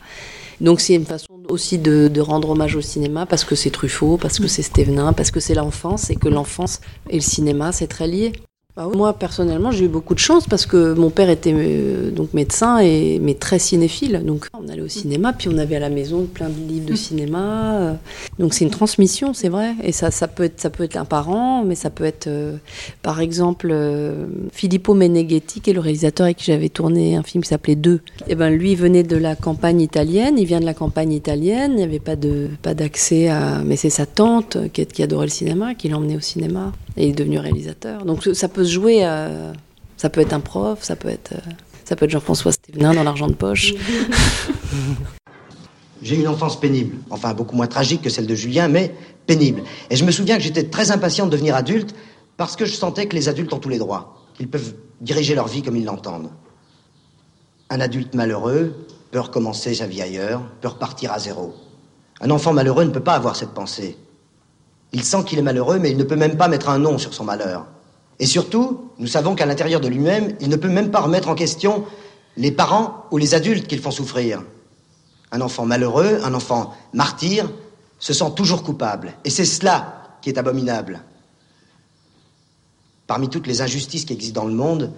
Donc 0.61 0.81
c'est 0.81 0.95
une 0.95 1.05
façon 1.05 1.27
aussi 1.49 1.77
de, 1.77 2.07
de, 2.07 2.21
rendre 2.21 2.49
hommage 2.49 2.75
au 2.75 2.81
cinéma 2.81 3.25
parce 3.25 3.43
que 3.43 3.53
c'est 3.53 3.69
Truffaut, 3.69 4.17
parce 4.17 4.39
que 4.39 4.47
c'est 4.47 4.61
Stévenin, 4.61 5.13
parce 5.13 5.29
que 5.29 5.39
c'est 5.39 5.55
l'enfance 5.55 6.09
et 6.09 6.15
que 6.15 6.29
l'enfance 6.29 6.79
et 7.09 7.15
le 7.15 7.21
cinéma 7.21 7.71
c'est 7.71 7.87
très 7.87 8.07
lié. 8.07 8.33
Bah 8.75 8.89
moi, 8.91 9.13
personnellement, 9.13 9.69
j'ai 9.69 9.85
eu 9.85 9.87
beaucoup 9.87 10.15
de 10.15 10.19
chance 10.19 10.47
parce 10.47 10.65
que 10.65 10.93
mon 10.95 11.11
père 11.11 11.29
était 11.29 11.53
euh, 11.55 12.09
donc 12.09 12.33
médecin 12.33 12.79
et 12.79 13.19
mais 13.21 13.35
très 13.35 13.59
cinéphile. 13.59 14.23
Donc, 14.25 14.47
on 14.59 14.67
allait 14.67 14.81
au 14.81 14.87
cinéma, 14.87 15.31
puis 15.31 15.47
on 15.47 15.59
avait 15.59 15.75
à 15.75 15.79
la 15.79 15.91
maison 15.91 16.25
plein 16.25 16.49
de 16.49 16.59
livres 16.67 16.87
de 16.87 16.95
cinéma. 16.95 17.75
Euh. 17.75 17.93
donc, 18.39 18.55
c'est 18.55 18.65
une 18.65 18.71
transmission, 18.71 19.35
c'est 19.35 19.49
vrai. 19.49 19.75
Et 19.83 19.91
ça, 19.91 20.09
ça 20.09 20.27
peut 20.27 20.45
être, 20.45 20.59
ça 20.59 20.71
peut 20.71 20.85
être 20.85 20.97
un 20.97 21.05
parent, 21.05 21.63
mais 21.63 21.75
ça 21.75 21.91
peut 21.91 22.03
être, 22.03 22.25
euh, 22.25 22.55
par 23.03 23.21
exemple, 23.21 23.75
Filippo 24.51 24.95
Meneghetti, 24.95 25.61
qui 25.61 25.69
est 25.69 25.73
le 25.73 25.79
réalisateur 25.79 26.25
avec 26.25 26.37
qui 26.37 26.45
j'avais 26.45 26.69
tourné 26.69 27.15
un 27.15 27.21
film 27.21 27.43
qui 27.43 27.49
s'appelait 27.49 27.75
Deux. 27.75 28.01
Et 28.21 28.29
eh 28.29 28.35
ben, 28.35 28.49
lui, 28.49 28.71
il 28.71 28.77
venait 28.77 29.03
de 29.03 29.17
la 29.17 29.35
campagne 29.35 29.81
italienne. 29.81 30.39
Il 30.39 30.45
vient 30.45 30.59
de 30.59 30.65
la 30.65 30.73
campagne 30.73 31.11
italienne. 31.11 31.73
Il 31.73 31.77
n'y 31.77 31.83
avait 31.83 31.99
pas 31.99 32.15
de, 32.15 32.49
pas 32.63 32.73
d'accès 32.73 33.27
à, 33.27 33.61
mais 33.63 33.75
c'est 33.75 33.91
sa 33.91 34.07
tante 34.07 34.57
qui, 34.73 34.83
qui 34.87 35.03
adorait 35.03 35.27
le 35.27 35.31
cinéma, 35.31 35.75
qui 35.75 35.89
l'emmenait 35.89 36.17
au 36.17 36.21
cinéma 36.21 36.71
et 36.97 37.09
est 37.09 37.13
devenu 37.13 37.39
réalisateur. 37.39 38.05
Donc, 38.05 38.23
ça 38.33 38.47
peut 38.47 38.63
se 38.63 38.71
jouer. 38.71 39.01
ça 39.97 40.09
peut 40.09 40.21
être 40.21 40.33
un 40.33 40.39
prof, 40.39 40.79
ça 40.81 40.95
peut 40.95 41.09
être, 41.09 41.33
ça 41.85 41.95
peut 41.95 42.05
être 42.05 42.11
Jean-François 42.11 42.51
Stévenin 42.51 42.93
dans 42.93 43.03
l'argent 43.03 43.27
de 43.27 43.33
poche. 43.33 43.73
J'ai 46.03 46.17
une 46.17 46.27
enfance 46.27 46.59
pénible, 46.59 46.97
enfin 47.09 47.33
beaucoup 47.33 47.55
moins 47.55 47.67
tragique 47.67 48.01
que 48.01 48.09
celle 48.09 48.27
de 48.27 48.35
Julien, 48.35 48.67
mais 48.67 48.93
pénible. 49.25 49.63
Et 49.89 49.95
je 49.95 50.03
me 50.03 50.11
souviens 50.11 50.35
que 50.35 50.43
j'étais 50.43 50.63
très 50.63 50.91
impatient 50.91 51.25
de 51.25 51.31
devenir 51.31 51.55
adulte 51.55 51.95
parce 52.35 52.57
que 52.57 52.65
je 52.65 52.73
sentais 52.73 53.07
que 53.07 53.15
les 53.15 53.29
adultes 53.29 53.53
ont 53.53 53.59
tous 53.59 53.69
les 53.69 53.77
droits, 53.77 54.17
qu'ils 54.33 54.49
peuvent 54.49 54.73
diriger 54.99 55.33
leur 55.33 55.47
vie 55.47 55.61
comme 55.61 55.77
ils 55.77 55.85
l'entendent. 55.85 56.29
Un 57.69 57.79
adulte 57.79 58.15
malheureux 58.15 58.85
peut 59.11 59.21
recommencer 59.21 59.75
sa 59.75 59.87
vie 59.87 60.01
ailleurs, 60.01 60.41
peut 60.59 60.67
repartir 60.67 61.13
à 61.13 61.19
zéro. 61.19 61.53
Un 62.19 62.31
enfant 62.31 62.51
malheureux 62.51 62.83
ne 62.83 62.91
peut 62.91 62.99
pas 62.99 63.13
avoir 63.13 63.35
cette 63.37 63.51
pensée. 63.51 63.97
Il 64.93 65.03
sent 65.03 65.23
qu'il 65.25 65.39
est 65.39 65.43
malheureux, 65.43 65.79
mais 65.79 65.91
il 65.91 65.97
ne 65.97 66.03
peut 66.03 66.15
même 66.15 66.37
pas 66.37 66.47
mettre 66.47 66.69
un 66.69 66.79
nom 66.79 66.97
sur 66.97 67.13
son 67.13 67.23
malheur. 67.23 67.65
Et 68.19 68.27
surtout, 68.27 68.91
nous 68.99 69.07
savons 69.07 69.35
qu'à 69.35 69.45
l'intérieur 69.45 69.81
de 69.81 69.87
lui-même, 69.87 70.35
il 70.39 70.49
ne 70.49 70.55
peut 70.55 70.69
même 70.69 70.91
pas 70.91 71.01
remettre 71.01 71.29
en 71.29 71.35
question 71.35 71.83
les 72.37 72.51
parents 72.51 73.05
ou 73.11 73.17
les 73.17 73.33
adultes 73.33 73.67
qu'il 73.67 73.79
font 73.79 73.91
souffrir. 73.91 74.43
Un 75.31 75.41
enfant 75.41 75.65
malheureux, 75.65 76.19
un 76.23 76.33
enfant 76.33 76.75
martyr, 76.93 77.51
se 77.99 78.13
sent 78.13 78.31
toujours 78.35 78.63
coupable. 78.63 79.13
Et 79.25 79.29
c'est 79.29 79.45
cela 79.45 80.17
qui 80.21 80.29
est 80.29 80.37
abominable. 80.37 81.01
Parmi 83.07 83.29
toutes 83.29 83.47
les 83.47 83.61
injustices 83.61 84.05
qui 84.05 84.13
existent 84.13 84.41
dans 84.41 84.47
le 84.47 84.53
monde, 84.53 84.91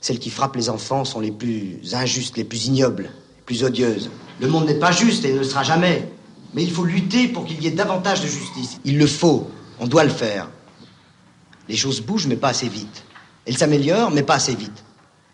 celles 0.00 0.18
qui 0.18 0.30
frappent 0.30 0.56
les 0.56 0.68
enfants 0.68 1.04
sont 1.04 1.20
les 1.20 1.32
plus 1.32 1.94
injustes, 1.94 2.36
les 2.36 2.44
plus 2.44 2.66
ignobles, 2.66 3.04
les 3.04 3.42
plus 3.46 3.64
odieuses. 3.64 4.10
Le 4.40 4.48
monde 4.48 4.66
n'est 4.66 4.78
pas 4.78 4.92
juste 4.92 5.24
et 5.24 5.32
ne 5.32 5.38
le 5.38 5.44
sera 5.44 5.62
jamais. 5.62 6.08
Mais 6.54 6.62
il 6.62 6.70
faut 6.70 6.84
lutter 6.84 7.28
pour 7.28 7.44
qu'il 7.44 7.62
y 7.62 7.66
ait 7.66 7.72
davantage 7.72 8.20
de 8.22 8.26
justice. 8.26 8.80
Il 8.84 8.98
le 8.98 9.06
faut, 9.06 9.50
on 9.80 9.86
doit 9.86 10.04
le 10.04 10.10
faire. 10.10 10.48
Les 11.68 11.76
choses 11.76 12.00
bougent, 12.00 12.26
mais 12.26 12.36
pas 12.36 12.48
assez 12.48 12.68
vite. 12.68 13.04
Elles 13.46 13.58
s'améliorent, 13.58 14.10
mais 14.10 14.22
pas 14.22 14.34
assez 14.34 14.54
vite. 14.54 14.84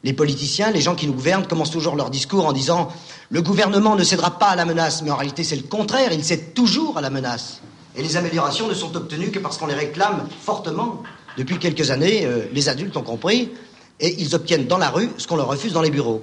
Les 0.03 0.13
politiciens, 0.13 0.71
les 0.71 0.83
gens 0.83 0.95
qui 0.95 1.07
nous 1.07 1.15
gouvernent, 1.15 1.47
commencent 1.47 1.71
toujours 1.71 1.97
leur 1.97 2.11
discours 2.11 2.47
en 2.47 2.53
disant 2.53 2.93
Le 3.31 3.41
gouvernement 3.41 3.97
ne 3.97 4.05
cédera 4.05 4.39
pas 4.39 4.49
à 4.49 4.57
la 4.57 4.65
menace. 4.65 5.03
Mais 5.03 5.11
en 5.11 5.17
réalité, 5.17 5.45
c'est 5.45 5.57
le 5.57 5.63
contraire, 5.63 6.13
il 6.13 6.25
cède 6.25 6.53
toujours 6.53 6.99
à 6.99 7.01
la 7.01 7.11
menace. 7.11 7.63
Et 7.97 8.03
les 8.03 8.17
améliorations 8.17 8.69
ne 8.69 8.75
sont 8.75 8.95
obtenues 8.97 9.31
que 9.31 9.39
parce 9.39 9.57
qu'on 9.57 9.67
les 9.67 9.75
réclame 9.75 10.29
fortement. 10.41 11.03
Depuis 11.39 11.59
quelques 11.59 11.91
années, 11.91 12.27
euh, 12.27 12.47
les 12.53 12.69
adultes 12.69 12.97
ont 12.97 13.03
compris 13.03 13.51
et 13.99 14.21
ils 14.21 14.35
obtiennent 14.35 14.67
dans 14.67 14.79
la 14.79 14.91
rue 14.91 15.11
ce 15.17 15.27
qu'on 15.27 15.37
leur 15.37 15.49
refuse 15.49 15.73
dans 15.73 15.83
les 15.83 15.91
bureaux. 15.91 16.23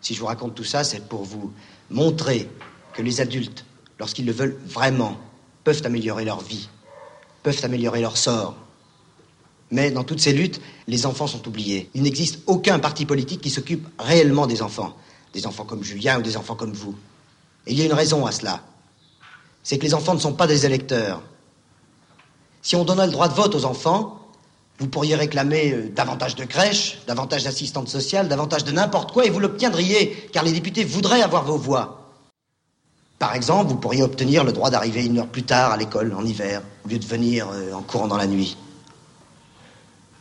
Si 0.00 0.14
je 0.14 0.20
vous 0.20 0.26
raconte 0.26 0.54
tout 0.54 0.64
ça, 0.64 0.84
c'est 0.84 1.08
pour 1.08 1.24
vous 1.24 1.52
montrer 1.90 2.48
que 2.94 3.02
les 3.02 3.20
adultes, 3.20 3.65
lorsqu'ils 3.98 4.26
le 4.26 4.32
veulent 4.32 4.58
vraiment, 4.66 5.16
peuvent 5.64 5.82
améliorer 5.84 6.24
leur 6.24 6.40
vie, 6.40 6.68
peuvent 7.42 7.60
améliorer 7.64 8.00
leur 8.00 8.16
sort, 8.16 8.56
mais 9.70 9.90
dans 9.90 10.04
toutes 10.04 10.20
ces 10.20 10.32
luttes, 10.32 10.60
les 10.86 11.06
enfants 11.06 11.26
sont 11.26 11.46
oubliés. 11.48 11.90
Il 11.94 12.02
n'existe 12.02 12.40
aucun 12.46 12.78
parti 12.78 13.04
politique 13.04 13.40
qui 13.40 13.50
s'occupe 13.50 13.86
réellement 13.98 14.46
des 14.46 14.62
enfants. 14.62 14.96
Des 15.32 15.46
enfants 15.46 15.64
comme 15.64 15.82
Julien 15.82 16.18
ou 16.18 16.22
des 16.22 16.36
enfants 16.36 16.54
comme 16.54 16.72
vous. 16.72 16.94
Et 17.66 17.72
il 17.72 17.78
y 17.78 17.82
a 17.82 17.84
une 17.84 17.92
raison 17.92 18.26
à 18.26 18.32
cela. 18.32 18.62
C'est 19.62 19.78
que 19.78 19.82
les 19.82 19.94
enfants 19.94 20.14
ne 20.14 20.20
sont 20.20 20.34
pas 20.34 20.46
des 20.46 20.64
électeurs. 20.64 21.20
Si 22.62 22.76
on 22.76 22.84
donnait 22.84 23.06
le 23.06 23.12
droit 23.12 23.28
de 23.28 23.34
vote 23.34 23.54
aux 23.54 23.64
enfants, 23.64 24.20
vous 24.78 24.88
pourriez 24.88 25.16
réclamer 25.16 25.72
euh, 25.72 25.88
davantage 25.88 26.36
de 26.36 26.44
crèches, 26.44 26.98
davantage 27.06 27.44
d'assistantes 27.44 27.88
sociales, 27.88 28.28
davantage 28.28 28.64
de 28.64 28.72
n'importe 28.72 29.12
quoi, 29.12 29.24
et 29.24 29.30
vous 29.30 29.40
l'obtiendriez, 29.40 30.28
car 30.32 30.44
les 30.44 30.52
députés 30.52 30.84
voudraient 30.84 31.22
avoir 31.22 31.44
vos 31.44 31.56
voix. 31.56 32.05
Par 33.18 33.34
exemple, 33.34 33.70
vous 33.70 33.76
pourriez 33.76 34.02
obtenir 34.02 34.44
le 34.44 34.52
droit 34.52 34.70
d'arriver 34.70 35.04
une 35.04 35.18
heure 35.18 35.26
plus 35.26 35.42
tard 35.42 35.72
à 35.72 35.76
l'école 35.76 36.12
en 36.14 36.24
hiver, 36.24 36.62
au 36.84 36.88
lieu 36.88 36.98
de 36.98 37.06
venir 37.06 37.48
euh, 37.50 37.72
en 37.72 37.82
courant 37.82 38.08
dans 38.08 38.16
la 38.16 38.26
nuit. 38.26 38.56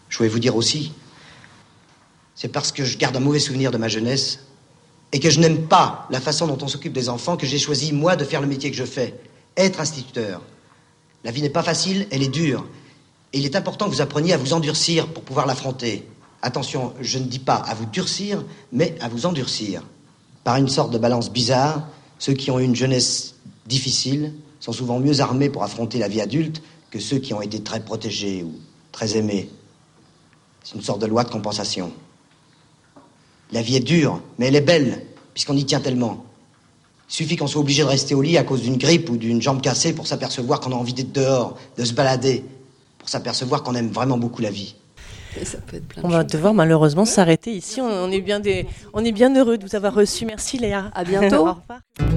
Je 0.07 0.17
voulais 0.17 0.29
vous 0.29 0.39
dire 0.39 0.55
aussi, 0.55 0.93
c'est 2.35 2.47
parce 2.47 2.71
que 2.71 2.85
je 2.85 2.97
garde 2.97 3.15
un 3.17 3.19
mauvais 3.19 3.39
souvenir 3.39 3.71
de 3.71 3.77
ma 3.77 3.89
jeunesse 3.89 4.39
et 5.11 5.19
que 5.19 5.29
je 5.29 5.39
n'aime 5.39 5.67
pas 5.67 6.07
la 6.09 6.21
façon 6.21 6.47
dont 6.47 6.57
on 6.61 6.67
s'occupe 6.67 6.93
des 6.93 7.09
enfants 7.09 7.35
que 7.35 7.45
j'ai 7.45 7.59
choisi, 7.59 7.91
moi, 7.91 8.15
de 8.15 8.23
faire 8.23 8.41
le 8.41 8.47
métier 8.47 8.71
que 8.71 8.77
je 8.77 8.85
fais, 8.85 9.19
être 9.57 9.79
instituteur. 9.81 10.41
La 11.23 11.31
vie 11.31 11.41
n'est 11.41 11.49
pas 11.49 11.63
facile, 11.63 12.07
elle 12.11 12.23
est 12.23 12.29
dure. 12.29 12.65
Et 13.33 13.39
il 13.39 13.45
est 13.45 13.55
important 13.55 13.85
que 13.85 13.91
vous 13.91 14.01
appreniez 14.01 14.33
à 14.33 14.37
vous 14.37 14.53
endurcir 14.53 15.07
pour 15.07 15.23
pouvoir 15.23 15.45
l'affronter. 15.45 16.07
Attention, 16.41 16.93
je 17.01 17.17
ne 17.17 17.25
dis 17.25 17.39
pas 17.39 17.55
à 17.55 17.73
vous 17.73 17.85
durcir, 17.85 18.43
mais 18.71 18.95
à 19.01 19.09
vous 19.09 19.25
endurcir. 19.25 19.83
Par 20.43 20.57
une 20.57 20.69
sorte 20.69 20.91
de 20.91 20.97
balance 20.97 21.31
bizarre, 21.31 21.87
ceux 22.19 22.33
qui 22.33 22.51
ont 22.51 22.59
eu 22.59 22.63
une 22.63 22.75
jeunesse 22.75 23.35
difficile 23.65 24.33
sont 24.59 24.71
souvent 24.71 24.99
mieux 24.99 25.19
armés 25.19 25.49
pour 25.49 25.63
affronter 25.63 25.99
la 25.99 26.07
vie 26.07 26.21
adulte 26.21 26.61
que 26.91 26.99
ceux 26.99 27.19
qui 27.19 27.33
ont 27.33 27.41
été 27.41 27.61
très 27.61 27.79
protégés 27.79 28.43
ou 28.43 28.53
très 28.91 29.17
aimés. 29.17 29.49
C'est 30.63 30.75
une 30.75 30.81
sorte 30.81 31.01
de 31.01 31.05
loi 31.05 31.23
de 31.23 31.29
compensation. 31.29 31.91
La 33.51 33.61
vie 33.61 33.75
est 33.75 33.81
dure, 33.81 34.21
mais 34.39 34.47
elle 34.47 34.55
est 34.55 34.61
belle, 34.61 35.05
puisqu'on 35.33 35.55
y 35.55 35.65
tient 35.65 35.79
tellement. 35.79 36.25
Il 37.09 37.13
suffit 37.13 37.35
qu'on 37.35 37.47
soit 37.47 37.61
obligé 37.61 37.83
de 37.83 37.87
rester 37.87 38.15
au 38.15 38.21
lit 38.21 38.37
à 38.37 38.43
cause 38.43 38.61
d'une 38.61 38.77
grippe 38.77 39.09
ou 39.09 39.17
d'une 39.17 39.41
jambe 39.41 39.61
cassée 39.61 39.93
pour 39.93 40.07
s'apercevoir 40.07 40.59
qu'on 40.59 40.71
a 40.71 40.75
envie 40.75 40.93
d'être 40.93 41.11
dehors, 41.11 41.57
de 41.77 41.85
se 41.85 41.93
balader, 41.93 42.43
pour 42.97 43.09
s'apercevoir 43.09 43.61
qu'on 43.61 43.75
aime 43.75 43.89
vraiment 43.89 44.17
beaucoup 44.17 44.41
la 44.41 44.49
vie. 44.49 44.75
On 46.03 46.07
va 46.09 46.23
devoir 46.23 46.53
malheureusement 46.53 47.05
s'arrêter 47.05 47.51
ici. 47.51 47.81
On, 47.81 48.11
est 48.11 48.21
bien 48.21 48.39
des, 48.39 48.65
on 48.93 49.03
est 49.03 49.11
bien 49.11 49.35
heureux 49.35 49.57
de 49.57 49.65
vous 49.65 49.75
avoir 49.75 49.93
reçu. 49.93 50.25
Merci 50.25 50.57
Léa. 50.57 50.91
À 50.93 51.03
bientôt. 51.03 51.35
Au 51.47 51.53
revoir. 51.53 52.14